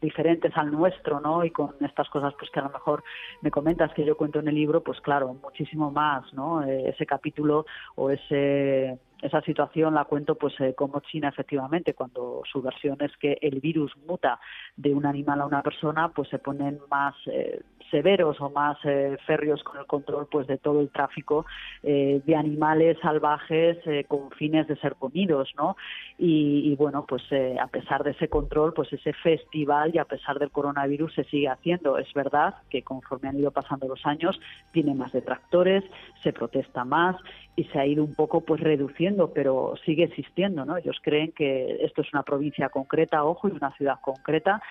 diferentes 0.01 0.51
al 0.58 0.72
nuestro, 0.72 1.20
¿no? 1.20 1.46
Y 1.46 1.51
con 1.51 1.75
estas 1.81 2.10
cosas, 2.10 2.34
pues 2.38 2.50
que 2.51 2.60
a 2.60 2.63
lo 2.63 2.70
mejor 2.70 3.03
me 3.41 3.51
comentas 3.51 3.93
que 3.93 4.03
yo 4.03 4.17
cuento 4.17 4.39
en 4.39 4.48
el 4.48 4.55
libro, 4.55 4.81
pues 4.81 5.00
claro, 5.01 5.34
muchísimo 5.36 5.91
más, 5.91 6.34
¿no? 6.34 6.63
Eh, 6.63 6.89
ese 6.89 7.05
capítulo 7.05 7.65
o 7.96 8.10
ese 8.10 9.00
esa 9.22 9.41
situación 9.41 9.93
la 9.93 10.05
cuento 10.05 10.36
pues 10.36 10.60
eh, 10.60 10.74
como 10.75 11.00
China 11.01 11.29
efectivamente 11.29 11.93
cuando 11.93 12.41
su 12.51 12.62
versión 12.62 12.98
es 13.01 13.15
que 13.17 13.38
el 13.41 13.60
virus 13.60 13.96
muta 14.08 14.39
de 14.75 14.93
un 14.93 15.05
animal 15.05 15.41
a 15.41 15.46
una 15.46 15.62
persona 15.62 16.10
pues 16.10 16.27
se 16.29 16.39
ponen 16.39 16.79
más 16.89 17.15
eh, 17.27 17.62
severos 17.91 18.39
o 18.41 18.50
más 18.50 18.77
eh, 18.86 19.17
férreos 19.27 19.63
con 19.63 19.79
el 19.79 19.86
control 19.86 20.27
pues 20.31 20.48
de 20.48 20.57
todo 20.57 20.81
el 20.81 20.89
tráfico 20.89 21.45
eh, 21.83 22.21
de 22.25 22.36
animales 22.36 22.98
salvajes 23.01 23.77
eh, 23.86 24.05
con 24.07 24.31
fines 24.31 24.67
de 24.67 24.77
ser 24.77 24.95
comidos 24.95 25.50
no 25.57 25.75
y, 26.17 26.74
bueno 26.75 27.05
pues 27.07 27.21
a 27.60 27.67
pesar 27.67 28.03
de 28.03 28.12
ese 28.12 28.29
control 28.29 28.74
pues 28.74 28.91
ese 28.93 29.13
festival 29.13 29.91
y 29.93 29.98
a 29.98 30.05
pesar 30.05 30.39
del 30.39 30.51
coronavirus 30.51 31.13
se 31.13 31.24
sigue 31.25 31.50
haciendo. 31.50 31.98
Es 31.98 32.12
verdad 32.13 32.55
que 32.69 32.83
conforme 32.83 33.29
han 33.29 33.38
ido 33.38 33.51
pasando 33.51 33.88
los 33.88 34.05
años 34.05 34.39
tiene 34.71 34.93
más 34.95 35.12
detractores 35.12 35.83
se 36.24 36.31
protesta 36.31 36.86
más 36.86 37.15
y 37.55 37.65
se 37.65 37.79
ha 37.79 37.86
ido 37.86 38.03
un 38.03 38.15
poco 38.15 38.41
pues 38.41 38.62
reduciendo 38.62 39.34
pero 39.34 39.74
sigue 39.86 40.05
existiendo 40.05 40.65
no 40.65 40.77
ellos 40.77 40.98
creen 41.01 41.31
que 41.31 41.77
esto 41.81 42.01
es 42.01 42.13
una 42.13 42.24
provincia 42.24 42.70
concreta 42.70 43.24
ojo 43.24 43.48
y 43.48 43.51
una 43.51 43.75
ciudad 43.75 44.00
concreta 44.01 44.62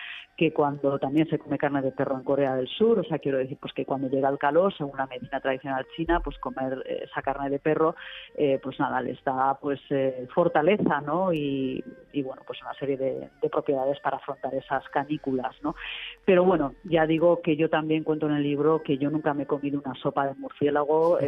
que 0.41 0.55
cuando 0.55 0.99
también 0.99 1.29
se 1.29 1.39
come 1.39 1.59
carne 1.59 1.83
de 1.83 1.93
perro 1.93 2.17
en 2.17 2.25
Corea 2.25 2.55
del 2.55 2.67
Sur, 2.67 2.99
o 2.99 3.05
sea, 3.05 3.19
quiero 3.19 3.37
decir, 3.37 3.59
pues 3.61 3.75
que 3.75 3.85
cuando 3.85 4.09
llega 4.09 4.31
el 4.31 4.39
calor, 4.39 4.75
según 4.75 4.97
la 4.97 5.07
medicina 5.07 5.39
tradicional 5.39 5.87
china, 5.95 6.21
pues 6.21 6.39
comer 6.39 6.83
eh, 6.87 7.03
esa 7.05 7.21
carne 7.21 7.51
de 7.51 7.59
perro, 7.59 7.95
eh, 8.39 8.59
pues 8.63 8.81
nada, 8.81 9.03
les 9.03 9.23
da 9.23 9.59
pues 9.61 9.79
eh, 9.91 10.27
fortaleza, 10.35 11.03
¿no? 11.03 11.31
Y, 11.35 11.85
bueno, 12.25 12.41
pues 12.47 12.59
una 12.63 12.73
serie 12.73 12.97
de, 12.97 13.29
propiedades 13.51 14.01
para 14.01 14.17
afrontar 14.17 14.55
esas 14.55 14.89
canículas, 14.89 15.55
¿no? 15.63 15.75
Pero 16.25 16.45
bueno, 16.45 16.73
ya 16.85 17.05
digo 17.05 17.43
que 17.43 17.57
yo 17.57 17.69
también 17.69 18.03
cuento 18.03 18.27
en 18.27 18.37
el 18.37 18.43
libro 18.43 18.83
que 18.83 18.97
yo 18.97 19.11
nunca 19.11 19.35
me 19.35 19.43
he 19.43 19.47
comido 19.47 19.83
una 19.85 19.95
sopa 19.97 20.27
de 20.27 20.35
murciélago, 20.37 21.19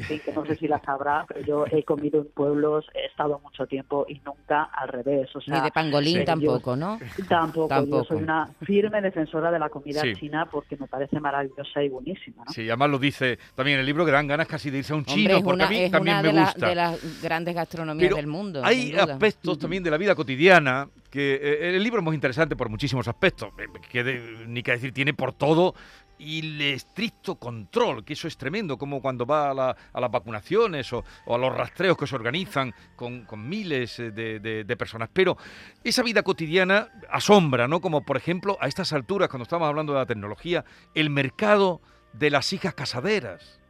fin, 0.00 0.20
que 0.24 0.32
no 0.32 0.44
sé 0.46 0.56
si 0.56 0.66
la 0.66 0.80
sabrá, 0.88 1.26
pero 1.28 1.40
yo 1.44 1.64
he 1.70 1.82
comido 1.82 2.20
en 2.22 2.28
pueblos, 2.28 2.86
he 2.94 3.06
estado 3.06 3.38
mucho 3.40 3.66
tiempo 3.66 4.06
y 4.08 4.20
nunca 4.24 4.64
al 4.64 4.88
revés, 4.88 5.28
o 5.36 5.40
sea... 5.40 5.58
Ni 5.58 5.64
de 5.64 5.70
pangolín 5.70 6.24
tampoco, 6.24 6.76
¿no? 6.76 6.98
Tampoco, 7.28 7.68
tampoco, 7.68 7.98
yo 7.98 8.04
soy 8.04 8.22
una 8.22 8.48
firme 8.62 9.02
defensora 9.02 9.50
de 9.50 9.58
la 9.58 9.68
comida 9.68 10.00
china 10.14 10.48
porque 10.50 10.78
me 10.78 10.86
parece 10.86 11.20
maravillosa 11.20 11.82
y 11.82 11.90
buenísima. 11.90 12.44
¿no? 12.46 12.52
Sí, 12.52 12.62
además 12.62 12.88
lo 12.88 12.98
dice 12.98 13.38
también 13.54 13.76
en 13.76 13.80
el 13.80 13.86
libro 13.86 14.06
que 14.06 14.12
dan 14.12 14.26
ganas 14.26 14.48
casi 14.48 14.70
de 14.70 14.78
irse 14.78 14.94
a 14.94 14.96
un 14.96 15.04
chino, 15.04 15.42
porque 15.42 15.62
a 15.62 15.68
mí 15.68 15.90
también 15.90 16.22
me 16.22 16.40
gusta. 16.40 16.68
de 16.68 16.74
las 16.74 17.22
grandes 17.22 17.54
gastronomías 17.54 18.14
del 18.14 18.26
mundo. 18.26 18.62
Hay 18.64 18.94
aspectos 18.94 19.58
también 19.58 19.82
de 19.82 19.90
la 19.90 19.98
vida 19.98 20.14
cotidiana 20.14 20.88
que 21.10 21.34
eh, 21.34 21.76
el 21.76 21.82
libro 21.82 22.00
es 22.00 22.04
muy 22.04 22.14
interesante 22.14 22.56
por 22.56 22.68
muchísimos 22.68 23.08
aspectos, 23.08 23.50
eh, 23.58 23.66
que 23.90 24.46
ni 24.46 24.62
que 24.62 24.72
decir, 24.72 24.92
tiene 24.92 25.12
por 25.12 25.32
todo 25.32 25.74
y 26.18 26.40
el 26.40 26.60
estricto 26.60 27.36
control, 27.36 28.04
que 28.04 28.14
eso 28.14 28.26
es 28.26 28.36
tremendo, 28.36 28.76
como 28.76 29.00
cuando 29.00 29.24
va 29.24 29.50
a, 29.50 30.00
las 30.00 30.10
vacunaciones 30.10 30.92
o, 30.92 31.04
a 31.26 31.38
los 31.38 31.54
rastreos 31.54 31.96
que 31.96 32.06
se 32.06 32.16
organizan 32.16 32.74
con, 32.96 33.26
miles 33.48 33.98
eh, 34.00 34.10
de, 34.10 34.76
personas. 34.76 35.08
Pero 35.12 35.36
esa 35.84 36.02
vida 36.02 36.22
cotidiana 36.22 36.88
asombra, 37.10 37.68
¿no? 37.68 37.80
Como 37.80 38.02
por 38.02 38.16
ejemplo, 38.16 38.58
a 38.60 38.66
estas 38.66 38.92
alturas, 38.92 39.28
cuando 39.28 39.44
estamos 39.44 39.68
hablando 39.68 39.92
de 39.92 40.00
la 40.00 40.06
tecnología, 40.06 40.64
el 40.94 41.10
mercado 41.10 41.80
de 42.12 42.30
las 42.30 42.52
hijas 42.52 42.74
casaderas. 42.74 43.60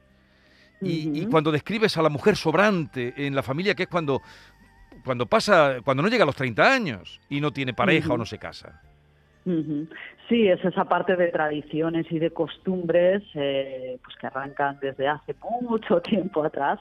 Y, 0.81 1.26
cuando 1.26 1.50
describes 1.50 1.97
a 1.97 2.02
la 2.02 2.09
mujer 2.09 2.37
sobrante 2.37 3.12
en 3.17 3.35
la 3.35 3.43
familia, 3.43 3.75
que 3.75 3.83
es 3.83 3.88
cuando, 3.88 4.23
cuando 5.05 5.26
pasa, 5.26 5.78
cuando 5.85 6.05
no 6.05 6.09
llega 6.09 6.23
a 6.23 6.26
los 6.26 6.37
30 6.37 6.73
años 6.73 7.21
y 7.28 7.40
no 7.40 7.52
tiene 7.52 7.75
pareja 7.75 8.12
o 8.12 8.17
no 8.17 8.25
se 8.25 8.38
casa. 8.38 8.81
Sí, 10.29 10.47
es 10.47 10.63
esa 10.63 10.85
parte 10.85 11.17
de 11.17 11.29
tradiciones 11.29 12.07
y 12.13 12.19
de 12.19 12.31
costumbres 12.31 13.23
eh, 13.35 13.99
pues 14.05 14.15
que 14.17 14.27
arrancan 14.27 14.79
desde 14.79 15.09
hace 15.09 15.35
mucho 15.63 16.03
tiempo 16.03 16.45
atrás 16.45 16.79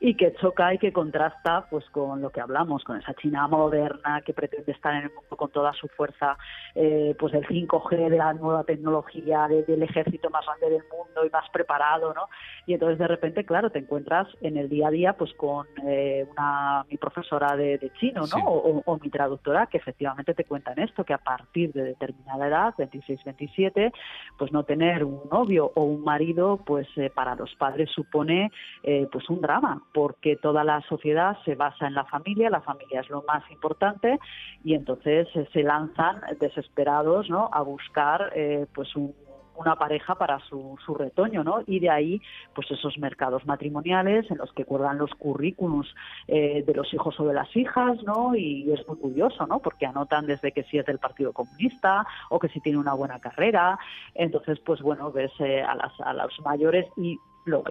y 0.00 0.14
que 0.14 0.34
choca 0.34 0.74
y 0.74 0.78
que 0.78 0.92
contrasta 0.92 1.66
pues 1.70 1.88
con 1.90 2.20
lo 2.20 2.30
que 2.30 2.42
hablamos, 2.42 2.84
con 2.84 2.98
esa 2.98 3.14
China 3.14 3.48
moderna 3.48 4.20
que 4.20 4.34
pretende 4.34 4.72
estar 4.72 4.94
en 4.94 5.04
el 5.04 5.14
mundo 5.14 5.36
con 5.36 5.50
toda 5.50 5.72
su 5.72 5.88
fuerza, 5.88 6.36
eh, 6.74 7.14
pues 7.18 7.32
del 7.32 7.46
5G, 7.46 8.10
de 8.10 8.16
la 8.18 8.34
nueva 8.34 8.64
tecnología, 8.64 9.46
del 9.48 9.82
ejército 9.82 10.28
más 10.28 10.44
grande 10.44 10.70
del 10.70 10.84
mundo 10.90 11.24
y 11.24 11.30
más 11.30 11.48
preparado, 11.50 12.12
¿no? 12.12 12.28
Y 12.66 12.74
entonces 12.74 12.98
de 12.98 13.08
repente, 13.08 13.44
claro, 13.44 13.70
te 13.70 13.78
encuentras 13.78 14.28
en 14.42 14.58
el 14.58 14.68
día 14.68 14.88
a 14.88 14.90
día 14.90 15.12
pues 15.14 15.32
con 15.34 15.66
eh, 15.86 16.26
una 16.32 16.84
mi 16.90 16.98
profesora 16.98 17.56
de, 17.56 17.90
chino, 17.98 18.22
¿no? 18.26 18.44
O, 18.46 18.82
o, 18.84 18.98
mi 18.98 19.08
traductora 19.10 19.66
que 19.66 19.78
efectivamente 19.78 20.34
te 20.34 20.44
cuentan 20.44 20.78
esto, 20.78 21.04
que 21.04 21.14
a 21.14 21.18
partir 21.18 21.72
de 21.72 21.82
determinada 21.82 22.46
edad, 22.46 22.74
26, 22.90 23.24
27, 23.24 23.92
pues 24.36 24.52
no 24.52 24.64
tener 24.64 25.04
un 25.04 25.22
novio 25.30 25.72
o 25.74 25.82
un 25.84 26.02
marido, 26.02 26.60
pues 26.64 26.86
eh, 26.96 27.10
para 27.14 27.34
los 27.34 27.54
padres 27.56 27.90
supone 27.90 28.50
eh, 28.82 29.06
pues 29.10 29.28
un 29.30 29.40
drama, 29.40 29.82
porque 29.92 30.36
toda 30.36 30.64
la 30.64 30.80
sociedad 30.82 31.36
se 31.44 31.54
basa 31.54 31.86
en 31.86 31.94
la 31.94 32.04
familia, 32.04 32.50
la 32.50 32.60
familia 32.60 33.00
es 33.00 33.10
lo 33.10 33.22
más 33.22 33.48
importante 33.50 34.18
y 34.64 34.74
entonces 34.74 35.28
eh, 35.34 35.48
se 35.52 35.62
lanzan 35.62 36.20
desesperados, 36.38 37.28
¿no? 37.30 37.48
A 37.52 37.62
buscar 37.62 38.32
pues 38.74 38.94
un 38.96 39.14
una 39.60 39.76
pareja 39.76 40.14
para 40.14 40.40
su, 40.40 40.78
su 40.84 40.94
retoño, 40.94 41.44
¿no? 41.44 41.62
Y 41.66 41.80
de 41.80 41.90
ahí, 41.90 42.22
pues 42.54 42.70
esos 42.70 42.96
mercados 42.98 43.46
matrimoniales 43.46 44.30
en 44.30 44.38
los 44.38 44.50
que 44.52 44.64
cuelgan 44.64 44.96
los 44.96 45.10
currículums 45.14 45.94
eh, 46.28 46.64
de 46.66 46.74
los 46.74 46.92
hijos 46.94 47.20
o 47.20 47.26
de 47.26 47.34
las 47.34 47.54
hijas, 47.54 48.02
¿no? 48.04 48.34
Y 48.34 48.72
es 48.72 48.86
muy 48.88 48.96
curioso, 48.96 49.46
¿no? 49.46 49.58
Porque 49.58 49.84
anotan 49.84 50.26
desde 50.26 50.52
que 50.52 50.64
si 50.64 50.78
es 50.78 50.86
del 50.86 50.98
Partido 50.98 51.34
Comunista 51.34 52.06
o 52.30 52.38
que 52.38 52.48
si 52.48 52.60
tiene 52.60 52.78
una 52.78 52.94
buena 52.94 53.20
carrera. 53.20 53.78
Entonces, 54.14 54.58
pues 54.60 54.80
bueno, 54.80 55.12
ves 55.12 55.32
eh, 55.40 55.62
a, 55.62 55.74
las, 55.74 55.92
a 56.00 56.14
los 56.14 56.40
mayores 56.40 56.86
y 56.96 57.18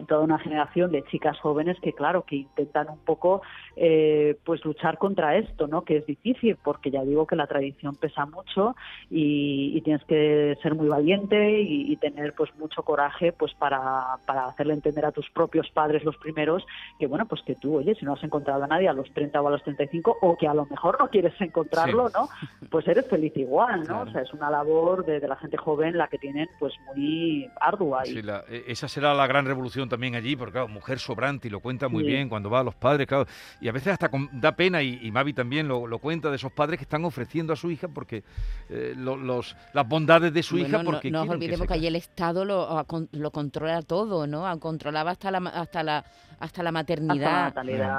toda 0.08 0.22
una 0.22 0.40
generación 0.40 0.92
de 0.92 1.04
chicas 1.04 1.40
jóvenes 1.40 1.78
que 1.82 1.94
claro 1.94 2.24
que 2.24 2.38
intentan 2.38 2.90
un 2.90 3.00
poco 3.00 3.42
eh, 3.76 4.38
pues 4.44 4.66
luchar 4.66 4.98
contra 4.98 5.38
esto 5.38 5.68
no 5.68 5.84
que 5.84 5.98
es 5.98 6.06
difícil 6.06 6.58
porque 6.64 6.90
ya 6.90 7.04
digo 7.04 7.28
que 7.28 7.36
la 7.36 7.46
tradición 7.46 7.96
pesa 7.96 8.26
mucho 8.26 8.76
y, 9.10 9.80
tienes 9.82 10.04
que 10.06 10.58
ser 10.62 10.76
muy 10.76 10.88
valiente 10.88 11.62
y, 11.62 11.96
tener 11.98 12.34
pues 12.34 12.50
mucho 12.58 12.84
coraje 12.84 13.34
pues 13.34 13.54
para, 13.56 14.18
para 14.26 14.46
hacerle 14.46 14.74
entender 14.74 15.06
a 15.06 15.12
tus 15.12 15.30
propios 15.32 15.70
padres 15.72 16.04
los 16.04 16.16
primeros 16.18 16.66
que 16.98 17.08
bueno 17.08 17.26
pues 17.26 17.42
que 17.44 17.56
tú 17.56 17.78
oye 17.78 17.94
si 17.96 18.06
no 18.06 18.14
has 18.14 18.24
encontrado 18.24 18.64
a 18.64 18.68
nadie 18.68 18.88
a 18.88 18.94
los 18.94 19.12
30 19.14 19.42
o 19.42 19.48
a 19.48 19.52
los 19.52 19.64
35 19.64 20.18
o 20.22 20.38
que 20.38 20.48
a 20.48 20.54
lo 20.54 20.66
mejor 20.66 20.98
no 21.00 21.10
quieres 21.10 21.34
encontrarlo 21.42 22.10
no 22.10 22.30
pues 22.70 22.88
eres 22.88 23.08
feliz 23.08 23.36
igual 23.36 23.86
no 23.88 24.02
o 24.02 24.12
sea 24.12 24.22
es 24.22 24.34
una 24.34 24.50
labor 24.50 25.06
de, 25.06 25.20
la 25.28 25.36
gente 25.36 25.58
joven 25.58 25.98
la 25.98 26.08
que 26.08 26.18
tienen 26.18 26.48
pues 26.60 26.74
muy 26.88 27.50
ardua 27.60 28.08
y... 28.08 28.20
E, 28.20 28.64
esa 28.68 28.88
será 28.88 29.14
la 29.14 29.28
gran 29.28 29.46
revolución 29.46 29.59
también 29.90 30.16
allí, 30.16 30.36
porque 30.36 30.54
claro, 30.54 30.68
mujer 30.68 31.00
sobrante 31.00 31.48
y 31.48 31.52
lo 31.52 31.60
cuenta 31.60 31.88
muy 31.88 32.04
bien 32.04 32.30
cuando 32.30 32.50
va 32.50 32.62
a 32.62 32.64
los 32.64 32.76
padres, 32.76 33.08
claro, 33.08 33.26
y 33.62 33.68
a 33.68 33.72
veces 33.72 33.94
hasta 33.94 34.10
da 34.34 34.56
pena, 34.56 34.82
y, 34.82 35.12
Mavi 35.12 35.34
también 35.34 35.68
lo, 35.68 36.00
cuenta, 36.00 36.30
de 36.30 36.36
esos 36.36 36.52
padres 36.52 36.78
que 36.78 36.84
están 36.84 37.06
ofreciendo 37.06 37.54
a 37.54 37.56
su 37.56 37.72
hija 37.72 37.88
porque 37.88 38.24
eh, 38.70 38.94
los, 38.96 39.56
las 39.74 39.88
bondades 39.88 40.34
de 40.34 40.44
su 40.44 40.58
hija. 40.58 40.82
porque 40.84 41.12
no, 41.12 41.26
nos 41.26 41.36
olvidemos 41.36 41.68
que, 41.68 41.74
ahí 41.74 41.88
el 41.88 41.96
Estado 41.96 42.46
lo, 42.46 42.86
lo 43.12 43.32
controla 43.32 43.82
todo, 43.82 44.28
¿no? 44.28 44.60
Controlaba 44.60 45.12
hasta 45.12 45.32
la, 45.32 45.40
hasta 45.50 45.84
la, 45.84 46.06
hasta 46.40 46.64
la 46.64 46.72
maternidad, 46.72 47.54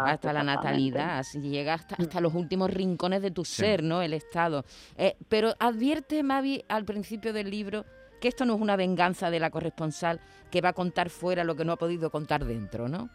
hasta 0.06 0.32
la 0.32 0.42
natalidad, 0.42 1.18
así 1.18 1.40
llega 1.40 1.74
hasta, 1.74 1.96
hasta 1.96 2.20
los 2.20 2.34
últimos 2.34 2.70
rincones 2.70 3.22
de 3.22 3.30
tu 3.30 3.44
ser, 3.44 3.82
¿no? 3.82 4.02
El 4.02 4.14
Estado. 4.14 4.64
Eh, 4.96 5.16
pero 5.28 5.54
advierte 5.58 6.22
Mavi 6.22 6.64
al 6.68 6.84
principio 6.84 7.32
del 7.32 7.50
libro 7.50 7.84
que 8.20 8.28
esto 8.28 8.44
no 8.44 8.54
es 8.54 8.60
una 8.60 8.76
venganza 8.76 9.30
de 9.30 9.40
la 9.40 9.50
corresponsal 9.50 10.20
que 10.50 10.60
va 10.60 10.70
a 10.70 10.74
contar 10.74 11.10
fuera 11.10 11.44
lo 11.44 11.56
que 11.56 11.64
no 11.64 11.72
ha 11.72 11.76
podido 11.76 12.10
contar 12.10 12.44
dentro, 12.44 12.88
¿no? 12.88 13.08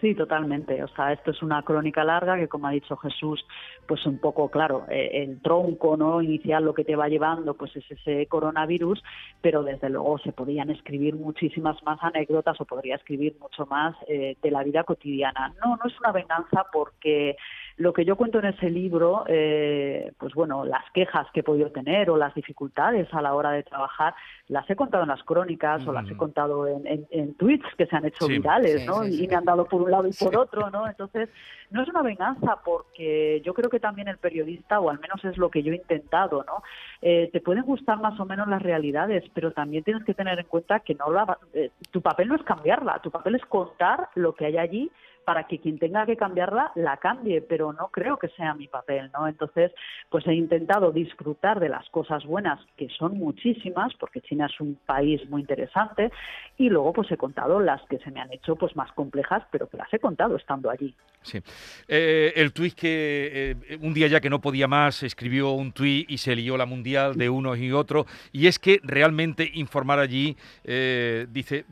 Sí, 0.00 0.14
totalmente. 0.14 0.82
O 0.82 0.88
sea, 0.88 1.12
esto 1.12 1.32
es 1.32 1.42
una 1.42 1.62
crónica 1.62 2.02
larga 2.02 2.38
que, 2.38 2.48
como 2.48 2.66
ha 2.66 2.70
dicho 2.70 2.96
Jesús, 2.96 3.44
pues 3.86 4.06
un 4.06 4.18
poco, 4.18 4.48
claro, 4.48 4.86
eh, 4.88 5.22
el 5.22 5.42
tronco 5.42 5.98
no 5.98 6.22
inicial 6.22 6.64
lo 6.64 6.72
que 6.72 6.84
te 6.84 6.96
va 6.96 7.08
llevando, 7.08 7.52
pues 7.52 7.76
es 7.76 7.84
ese 7.90 8.26
coronavirus, 8.26 9.02
pero 9.42 9.62
desde 9.62 9.90
luego 9.90 10.18
se 10.18 10.32
podían 10.32 10.70
escribir 10.70 11.14
muchísimas 11.14 11.82
más 11.82 11.98
anécdotas 12.02 12.58
o 12.58 12.64
podría 12.64 12.96
escribir 12.96 13.36
mucho 13.38 13.66
más 13.66 13.94
eh, 14.08 14.38
de 14.40 14.50
la 14.50 14.62
vida 14.62 14.84
cotidiana. 14.84 15.52
No, 15.62 15.76
no 15.76 15.82
es 15.84 16.00
una 16.00 16.12
venganza 16.12 16.64
porque 16.72 17.36
lo 17.76 17.92
que 17.92 18.04
yo 18.04 18.16
cuento 18.16 18.38
en 18.38 18.46
ese 18.46 18.70
libro, 18.70 19.24
eh, 19.26 20.12
pues 20.18 20.34
bueno, 20.34 20.64
las 20.64 20.84
quejas 20.92 21.26
que 21.32 21.40
he 21.40 21.42
podido 21.42 21.70
tener 21.70 22.10
o 22.10 22.16
las 22.16 22.34
dificultades 22.34 23.12
a 23.12 23.22
la 23.22 23.34
hora 23.34 23.52
de 23.52 23.62
trabajar, 23.62 24.14
las 24.48 24.68
he 24.68 24.76
contado 24.76 25.04
en 25.04 25.08
las 25.08 25.22
crónicas 25.22 25.86
o 25.86 25.92
las 25.92 26.10
he 26.10 26.16
contado 26.16 26.66
en, 26.66 27.06
en, 27.10 27.34
tweets 27.34 27.66
que 27.78 27.86
se 27.86 27.96
han 27.96 28.04
hecho 28.04 28.26
virales, 28.26 28.84
¿no? 28.86 29.06
y 29.06 29.26
me 29.28 29.34
han 29.34 29.44
dado 29.44 29.64
por 29.64 29.82
un 29.82 29.90
lado 29.90 30.08
y 30.08 30.12
por 30.12 30.36
otro, 30.36 30.70
¿no? 30.70 30.86
Entonces, 30.86 31.28
no 31.70 31.82
es 31.82 31.88
una 31.88 32.02
venganza 32.02 32.58
porque 32.64 33.40
yo 33.44 33.54
creo 33.54 33.70
que 33.70 33.80
también 33.80 34.08
el 34.08 34.18
periodista, 34.18 34.80
o 34.80 34.90
al 34.90 34.98
menos 34.98 35.24
es 35.24 35.38
lo 35.38 35.50
que 35.50 35.62
yo 35.62 35.72
he 35.72 35.76
intentado, 35.76 36.44
¿no? 36.44 36.62
Eh, 37.00 37.30
te 37.32 37.40
pueden 37.40 37.62
gustar 37.64 38.00
más 38.00 38.18
o 38.18 38.24
menos 38.24 38.48
las 38.48 38.62
realidades, 38.62 39.24
pero 39.32 39.52
también 39.52 39.84
tienes 39.84 40.04
que 40.04 40.14
tener 40.14 40.38
en 40.38 40.46
cuenta 40.46 40.80
que 40.80 40.94
no 40.94 41.10
la, 41.10 41.38
eh, 41.54 41.70
tu 41.90 42.02
papel 42.02 42.28
no 42.28 42.34
es 42.34 42.42
cambiarla, 42.42 43.00
tu 43.02 43.10
papel 43.10 43.36
es 43.36 43.44
contar 43.46 44.08
lo 44.16 44.34
que 44.34 44.46
hay 44.46 44.58
allí 44.58 44.90
para 45.24 45.46
que 45.46 45.58
quien 45.58 45.78
tenga 45.78 46.06
que 46.06 46.16
cambiarla 46.16 46.72
la 46.74 46.96
cambie, 46.96 47.40
pero 47.40 47.72
no 47.72 47.88
creo 47.88 48.16
que 48.16 48.28
sea 48.28 48.54
mi 48.54 48.68
papel, 48.68 49.10
¿no? 49.12 49.28
Entonces, 49.28 49.72
pues 50.08 50.26
he 50.26 50.34
intentado 50.34 50.92
disfrutar 50.92 51.60
de 51.60 51.68
las 51.68 51.88
cosas 51.90 52.24
buenas, 52.24 52.60
que 52.76 52.88
son 52.88 53.18
muchísimas, 53.18 53.94
porque 53.94 54.20
China 54.20 54.46
es 54.46 54.60
un 54.60 54.78
país 54.86 55.28
muy 55.28 55.42
interesante, 55.42 56.10
y 56.56 56.68
luego 56.68 56.92
pues 56.92 57.10
he 57.10 57.16
contado 57.16 57.60
las 57.60 57.82
que 57.88 57.98
se 57.98 58.10
me 58.10 58.20
han 58.20 58.32
hecho 58.32 58.56
pues 58.56 58.74
más 58.76 58.90
complejas, 58.92 59.42
pero 59.50 59.68
que 59.68 59.76
las 59.76 59.92
he 59.92 59.98
contado 59.98 60.36
estando 60.36 60.70
allí. 60.70 60.94
Sí. 61.22 61.38
Eh, 61.86 62.32
el 62.36 62.52
tuit 62.52 62.74
que 62.74 63.54
eh, 63.68 63.78
un 63.80 63.92
día 63.94 64.08
ya 64.08 64.20
que 64.20 64.30
no 64.30 64.40
podía 64.40 64.68
más, 64.68 65.02
escribió 65.02 65.50
un 65.50 65.72
tuit 65.72 66.10
y 66.10 66.18
se 66.18 66.34
lió 66.34 66.56
la 66.56 66.66
mundial 66.66 67.16
de 67.16 67.28
uno 67.28 67.54
y 67.56 67.72
otro, 67.72 68.06
y 68.32 68.46
es 68.46 68.58
que 68.58 68.80
realmente 68.82 69.50
informar 69.54 69.98
allí, 69.98 70.36
eh, 70.64 71.26
dice, 71.30 71.64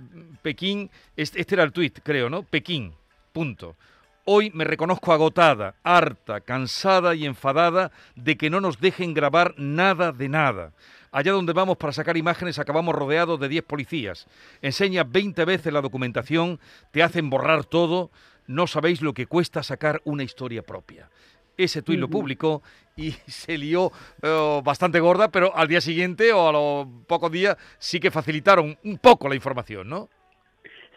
Pekín, 0.43 0.91
este, 1.17 1.41
este 1.41 1.55
era 1.55 1.65
el 1.65 1.73
tuit, 1.73 1.99
creo, 2.03 2.29
¿no? 2.29 2.43
Pekín 2.43 2.93
Punto. 3.39 3.77
Hoy 4.25 4.51
me 4.53 4.65
reconozco 4.65 5.13
agotada, 5.13 5.77
harta, 5.85 6.41
cansada 6.41 7.15
y 7.15 7.25
enfadada 7.25 7.93
de 8.17 8.37
que 8.37 8.51
no 8.51 8.61
nos 8.61 8.81
dejen 8.81 9.15
grabar 9.15 9.55
nada 9.57 10.11
de 10.11 10.29
nada. 10.29 10.73
Allá 11.13 11.31
donde 11.31 11.53
vamos 11.53 11.77
para 11.77 11.93
sacar 11.93 12.17
imágenes 12.17 12.59
acabamos 12.59 12.97
rodeados 12.97 13.39
de 13.39 13.49
10 13.49 13.63
policías. 13.63 14.27
Enseñas 14.61 15.09
20 15.09 15.45
veces 15.45 15.73
la 15.73 15.81
documentación, 15.81 16.59
te 16.91 17.05
hacen 17.05 17.31
borrar 17.31 17.65
todo, 17.65 18.11
no 18.49 18.67
sabéis 18.67 19.03
lo 19.03 19.15
que 19.15 19.27
cuesta 19.27 19.63
sacar 19.63 20.03
una 20.03 20.25
historia 20.25 20.63
propia. 20.65 21.09
Ese 21.57 21.83
tuit 21.83 22.01
lo 22.01 22.11
publicó 22.11 22.61
y 22.97 23.13
se 23.29 23.57
lió 23.57 23.93
eh, 24.21 24.61
bastante 24.65 24.99
gorda, 24.99 25.31
pero 25.31 25.57
al 25.57 25.69
día 25.69 25.81
siguiente 25.81 26.33
o 26.33 26.49
a 26.49 26.53
los 26.53 26.89
pocos 27.07 27.31
días 27.31 27.57
sí 27.79 28.01
que 28.01 28.11
facilitaron 28.11 28.77
un 28.83 28.99
poco 28.99 29.29
la 29.29 29.37
información, 29.37 29.89
¿no? 29.89 30.09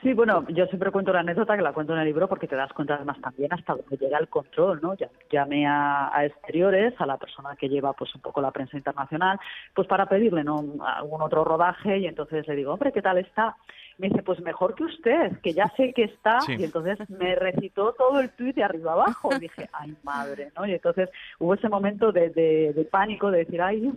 Sí, 0.01 0.13
bueno, 0.13 0.43
yo 0.49 0.65
siempre 0.65 0.89
cuento 0.89 1.13
la 1.13 1.19
anécdota 1.19 1.55
que 1.55 1.61
la 1.61 1.73
cuento 1.73 1.93
en 1.93 1.99
el 1.99 2.05
libro 2.05 2.27
porque 2.27 2.47
te 2.47 2.55
das 2.55 2.73
cuenta 2.73 2.95
además 2.95 3.21
también 3.21 3.53
hasta 3.53 3.75
donde 3.75 3.97
llega 3.97 4.17
el 4.17 4.29
control, 4.29 4.79
¿no? 4.81 4.95
Llamé 5.29 5.67
a, 5.67 6.09
a, 6.11 6.25
exteriores, 6.25 6.95
a 6.99 7.05
la 7.05 7.17
persona 7.17 7.55
que 7.55 7.69
lleva 7.69 7.93
pues 7.93 8.13
un 8.15 8.21
poco 8.21 8.41
la 8.41 8.49
prensa 8.49 8.77
internacional, 8.77 9.39
pues 9.75 9.87
para 9.87 10.07
pedirle 10.07 10.43
¿no? 10.43 10.63
algún 10.83 11.21
otro 11.21 11.43
rodaje 11.43 11.99
y 11.99 12.07
entonces 12.07 12.47
le 12.47 12.55
digo, 12.55 12.73
hombre, 12.73 12.91
¿qué 12.91 13.03
tal 13.03 13.19
está? 13.19 13.55
Me 14.01 14.09
dice, 14.09 14.23
pues 14.23 14.41
mejor 14.41 14.73
que 14.73 14.83
usted, 14.83 15.39
que 15.41 15.53
ya 15.53 15.71
sé 15.77 15.93
que 15.93 16.05
está. 16.05 16.39
Y 16.47 16.63
entonces 16.63 16.97
me 17.09 17.35
recitó 17.35 17.93
todo 17.93 18.19
el 18.19 18.31
tuit 18.31 18.55
de 18.55 18.63
arriba 18.63 18.93
abajo. 18.93 19.29
Y 19.35 19.41
dije, 19.41 19.69
ay, 19.73 19.95
madre, 20.01 20.51
¿no? 20.57 20.65
Y 20.65 20.73
entonces 20.73 21.07
hubo 21.37 21.53
ese 21.53 21.69
momento 21.69 22.11
de, 22.11 22.31
de, 22.31 22.87
pánico, 22.91 23.29
de 23.29 23.39
decir, 23.39 23.61
ay, 23.61 23.93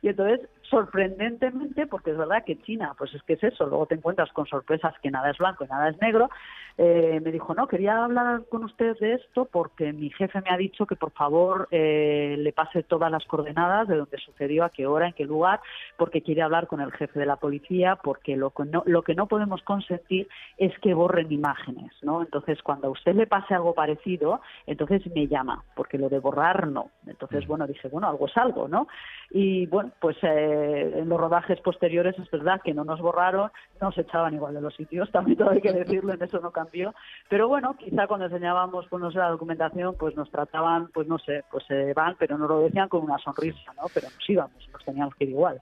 y 0.00 0.08
entonces 0.08 0.48
sorprendentemente, 0.70 1.86
porque 1.86 2.10
es 2.10 2.18
verdad 2.18 2.44
que 2.44 2.60
China, 2.62 2.94
pues 2.96 3.14
es 3.14 3.22
que 3.22 3.34
es 3.34 3.42
eso, 3.42 3.66
luego 3.66 3.86
te 3.86 3.94
encuentras 3.94 4.30
con 4.32 4.46
sorpresas 4.46 4.94
que 5.02 5.10
nada 5.10 5.30
es 5.30 5.38
blanco 5.38 5.64
y 5.64 5.68
nada 5.68 5.88
es 5.88 6.00
negro, 6.00 6.28
eh, 6.76 7.20
me 7.24 7.32
dijo, 7.32 7.54
no, 7.54 7.66
quería 7.66 8.04
hablar 8.04 8.42
con 8.48 8.64
usted 8.64 8.96
de 8.98 9.14
esto 9.14 9.48
porque 9.50 9.92
mi 9.92 10.10
jefe 10.10 10.40
me 10.42 10.50
ha 10.50 10.56
dicho 10.56 10.86
que 10.86 10.94
por 10.94 11.10
favor 11.10 11.66
eh, 11.70 12.36
le 12.38 12.52
pase 12.52 12.82
todas 12.82 13.10
las 13.10 13.24
coordenadas 13.24 13.88
de 13.88 13.96
dónde 13.96 14.18
sucedió, 14.18 14.64
a 14.64 14.70
qué 14.70 14.86
hora, 14.86 15.08
en 15.08 15.14
qué 15.14 15.24
lugar, 15.24 15.60
porque 15.96 16.22
quiere 16.22 16.42
hablar 16.42 16.68
con 16.68 16.80
el 16.80 16.92
jefe 16.92 17.18
de 17.18 17.26
la 17.26 17.36
policía, 17.36 17.96
porque 17.96 18.36
lo 18.36 18.50
que 18.50 18.64
no, 18.64 18.82
lo 18.86 19.02
que 19.02 19.14
no 19.14 19.26
podemos 19.26 19.47
consentir 19.62 20.28
es 20.56 20.76
que 20.80 20.94
borren 20.94 21.30
imágenes, 21.32 21.92
¿no? 22.02 22.22
Entonces, 22.22 22.62
cuando 22.62 22.88
a 22.88 22.90
usted 22.90 23.14
le 23.14 23.26
pase 23.26 23.54
algo 23.54 23.74
parecido, 23.74 24.40
entonces 24.66 25.06
me 25.14 25.26
llama, 25.26 25.64
porque 25.74 25.98
lo 25.98 26.08
de 26.08 26.18
borrar 26.18 26.68
no. 26.68 26.90
Entonces, 27.06 27.46
bueno, 27.46 27.66
dije, 27.66 27.88
bueno, 27.88 28.08
algo 28.08 28.26
es 28.26 28.36
algo, 28.36 28.68
¿no? 28.68 28.88
Y 29.30 29.66
bueno, 29.66 29.92
pues 30.00 30.16
eh, 30.22 30.92
en 30.96 31.08
los 31.08 31.20
rodajes 31.20 31.60
posteriores 31.60 32.18
es 32.18 32.30
verdad 32.30 32.60
que 32.62 32.74
no 32.74 32.84
nos 32.84 33.00
borraron, 33.00 33.50
no 33.80 33.92
se 33.92 34.02
echaban 34.02 34.34
igual 34.34 34.54
de 34.54 34.60
los 34.60 34.74
sitios, 34.74 35.10
también 35.12 35.38
todo 35.38 35.50
hay 35.50 35.60
que 35.60 35.72
decirlo, 35.72 36.12
en 36.12 36.22
eso 36.22 36.40
no 36.40 36.50
cambió. 36.50 36.94
Pero 37.28 37.48
bueno, 37.48 37.74
quizá 37.78 38.06
cuando 38.06 38.26
enseñábamos, 38.26 38.86
pues 38.88 39.02
no 39.02 39.10
sé, 39.10 39.18
la 39.18 39.30
documentación, 39.30 39.96
pues 39.98 40.16
nos 40.16 40.30
trataban, 40.30 40.88
pues 40.92 41.06
no 41.06 41.18
sé, 41.18 41.44
pues 41.50 41.64
se 41.66 41.92
van, 41.94 42.16
pero 42.18 42.38
nos 42.38 42.48
lo 42.48 42.60
decían 42.60 42.88
con 42.88 43.02
una 43.02 43.18
sonrisa, 43.18 43.72
¿no? 43.76 43.84
Pero 43.92 44.08
nos 44.08 44.30
íbamos, 44.30 44.68
nos 44.72 44.84
teníamos 44.84 45.14
que 45.14 45.24
ir 45.24 45.30
igual. 45.30 45.60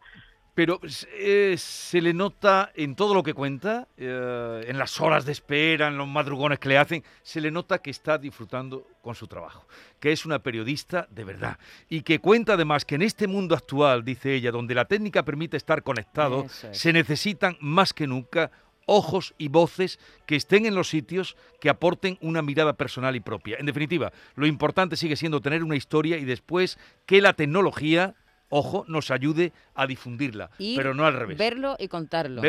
Pero 0.57 0.81
eh, 1.13 1.55
se 1.59 2.01
le 2.01 2.15
nota 2.15 2.73
en 2.75 2.97
todo 2.97 3.13
lo 3.13 3.23
que 3.23 3.35
cuenta, 3.35 3.89
eh, 3.99 4.65
en 4.67 4.79
las 4.79 4.99
horas 5.03 5.27
de 5.27 5.33
espera, 5.33 5.89
en 5.89 5.99
los 5.99 6.09
madrugones 6.09 6.59
que 6.59 6.71
le 6.71 6.79
hacen, 6.79 7.05
se 7.23 7.43
le 7.43 7.51
nota 7.51 7.77
que 7.77 7.91
está 7.91 8.17
disfrutando 8.17 8.89
con 9.03 9.15
su 9.15 9.27
trabajo, 9.27 9.67
que 10.01 10.13
es 10.13 10.25
una 10.25 10.39
periodista 10.39 11.09
de 11.11 11.25
verdad 11.25 11.59
y 11.91 12.01
que 12.01 12.21
cuenta 12.21 12.55
además 12.55 12.87
que 12.87 12.95
en 12.95 13.03
este 13.03 13.27
mundo 13.27 13.55
actual, 13.55 14.03
dice 14.03 14.35
ella, 14.35 14.51
donde 14.51 14.75
la 14.75 14.87
técnica 14.87 15.27
permite 15.27 15.59
estar 15.59 15.83
conectado, 15.83 16.47
se 16.49 16.91
necesitan 16.91 17.59
más 17.61 17.93
que 17.93 18.07
nunca 18.07 18.51
ojos 18.87 19.35
y 19.37 19.49
voces 19.49 19.99
que 20.25 20.37
estén 20.37 20.65
en 20.65 20.75
los 20.75 20.89
sitios 20.89 21.37
que 21.61 21.69
aporten 21.69 22.17
una 22.23 22.41
mirada 22.41 22.73
personal 22.73 23.15
y 23.15 23.21
propia. 23.21 23.59
En 23.59 23.67
definitiva, 23.67 24.11
lo 24.37 24.47
importante 24.47 24.97
sigue 24.97 25.17
siendo 25.17 25.43
tener 25.43 25.63
una 25.63 25.77
historia 25.77 26.17
y 26.17 26.25
después 26.25 26.79
que 27.05 27.21
la 27.21 27.35
tecnología 27.35 28.15
ojo, 28.49 28.85
nos 28.89 29.11
ayude 29.11 29.53
a 29.75 29.87
difundirla, 29.87 30.51
pero 30.77 30.95
no 30.95 31.05
al 31.05 31.15
revés. 31.15 31.39
Verlo 31.39 31.77
y 31.79 31.89
contarlo. 31.89 32.43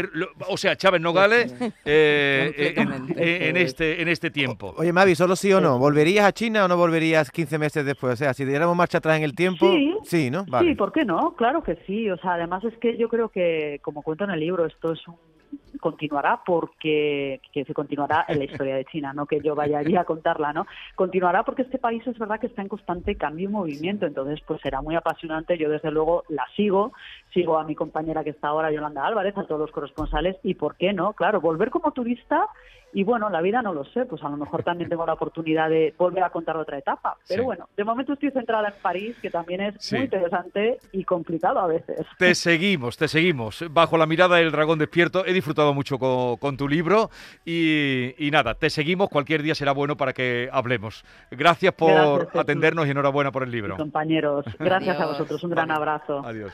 o 0.47 0.57
sea, 0.57 0.75
Chávez 0.75 1.01
Nogales 1.01 1.53
eh, 1.86 2.75
eh, 3.15 3.49
en, 3.49 3.57
este, 3.57 4.01
en 4.01 4.07
este 4.07 4.29
tiempo. 4.29 4.73
oye, 4.77 4.93
Mavi, 4.93 5.15
solo 5.15 5.36
sí 5.36 5.51
o 5.53 5.62
no, 5.62 5.79
¿volverías 5.79 6.25
a 6.25 6.31
China 6.31 6.65
o 6.65 6.67
no 6.67 6.77
volverías 6.77 7.31
15 7.31 7.57
meses 7.57 7.86
después? 7.86 8.13
O 8.13 8.17
sea, 8.17 8.33
si 8.33 8.45
diéramos 8.45 8.75
marcha 8.75 8.99
atrás 8.99 9.17
en 9.17 9.23
el 9.23 9.36
tiempo, 9.36 9.71
sí, 10.03 10.29
¿no? 10.29 10.45
Sí, 10.60 10.75
¿por 10.75 10.91
qué 10.91 11.05
no? 11.05 11.36
Claro 11.36 11.63
que 11.63 11.77
sí. 11.88 12.10
O 12.10 12.17
sea, 12.17 12.33
además 12.33 12.63
es 12.63 12.77
que 12.77 12.97
yo 12.97 13.10
creo 13.10 13.29
que, 13.29 13.79
como 13.81 14.01
cuento 14.01 14.23
en 14.23 14.31
el 14.31 14.39
libro, 14.39 14.65
esto 14.65 14.93
es 14.93 15.07
un 15.07 15.15
continuará 15.79 16.41
porque 16.45 17.41
que 17.53 17.65
se 17.65 17.73
continuará 17.73 18.25
en 18.27 18.39
la 18.39 18.45
historia 18.45 18.75
de 18.75 18.86
China, 18.86 19.13
no 19.13 19.25
que 19.25 19.39
yo 19.41 19.55
vaya 19.55 19.79
allí 19.79 19.95
a 19.95 20.05
contarla, 20.05 20.53
¿no? 20.53 20.65
Continuará 20.95 21.43
porque 21.43 21.62
este 21.62 21.77
país 21.77 22.05
es 22.07 22.17
verdad 22.17 22.39
que 22.39 22.47
está 22.47 22.62
en 22.62 22.67
constante 22.67 23.15
cambio 23.15 23.49
y 23.49 23.51
movimiento, 23.51 24.05
entonces 24.05 24.39
pues 24.45 24.62
será 24.62 24.81
muy 24.81 24.95
apasionante. 24.95 25.57
Yo 25.57 25.69
desde 25.69 25.91
luego 25.91 26.23
la 26.29 26.45
sigo, 26.55 26.93
sigo 27.38 27.60
a 27.60 27.63
mi 27.63 27.76
compañera 27.76 28.23
que 28.23 28.32
está 28.32 28.47
ahora, 28.47 28.71
Yolanda 28.71 29.06
Álvarez, 29.06 29.38
a 29.38 29.45
todos 29.45 29.62
los 29.62 29.71
corresponsales 29.71 30.38
y 30.41 30.56
por 30.56 30.76
qué 30.76 30.91
no, 30.91 31.13
claro, 31.13 31.39
volver 31.39 31.69
como 31.69 31.91
turista 31.91 32.47
y 32.93 33.04
bueno, 33.04 33.30
la 33.30 33.41
vida 33.41 33.62
no 33.62 33.73
lo 33.73 33.84
sé, 33.86 34.06
pues 34.06 34.23
a 34.23 34.30
lo 34.30 34.38
mejor 34.38 34.63
también 34.63 34.89
tengo 34.89 35.06
la 35.06 35.13
oportunidad 35.13 35.69
de 35.69 35.93
volver 35.97 36.23
a 36.23 36.30
contar 36.30 36.56
otra 36.58 36.78
etapa. 36.78 37.17
Pero 37.28 37.43
bueno, 37.43 37.67
de 37.76 37.84
momento 37.84 38.13
estoy 38.13 38.32
centrada 38.32 38.69
en 38.69 38.73
París, 38.82 39.15
que 39.21 39.30
también 39.30 39.62
es 39.62 39.91
muy 39.91 40.02
interesante 40.02 40.78
y 40.93 41.04
complicado 41.04 41.60
a 41.60 41.67
veces. 41.67 42.08
Te 42.17 42.34
seguimos, 42.34 42.97
te 42.97 43.08
seguimos. 43.08 43.63
Bajo 43.69 43.97
la 43.97 44.06
mirada 44.06 44.38
del 44.38 44.52
dragón 44.52 44.80
despierto, 44.80 45.26
he 45.26 45.34
disfrutado 45.34 45.73
mucho 45.73 46.00
con, 46.00 46.58
tu 46.58 46.67
libro 46.67 47.12
y, 47.45 48.30
nada, 48.32 48.56
te 48.56 48.69
seguimos. 48.69 49.10
Cualquier 49.10 49.43
día 49.43 49.54
será 49.54 49.73
bueno 49.73 49.97
para 49.97 50.13
que 50.13 50.50
hablemos. 50.52 51.04
Gracias 51.30 51.73
por 51.73 52.30
atendernos 52.34 52.88
y 52.88 52.91
enhorabuena 52.91 53.32
por 53.32 53.43
el 53.43 53.52
libro. 53.52 53.76
compañeros, 53.78 54.45
gracias 54.58 55.00
a 55.00 55.06
vosotros. 55.06 55.43
Un 55.43 55.52
gran 55.52 55.71
abrazo. 55.71 56.21
Adiós. 56.26 56.54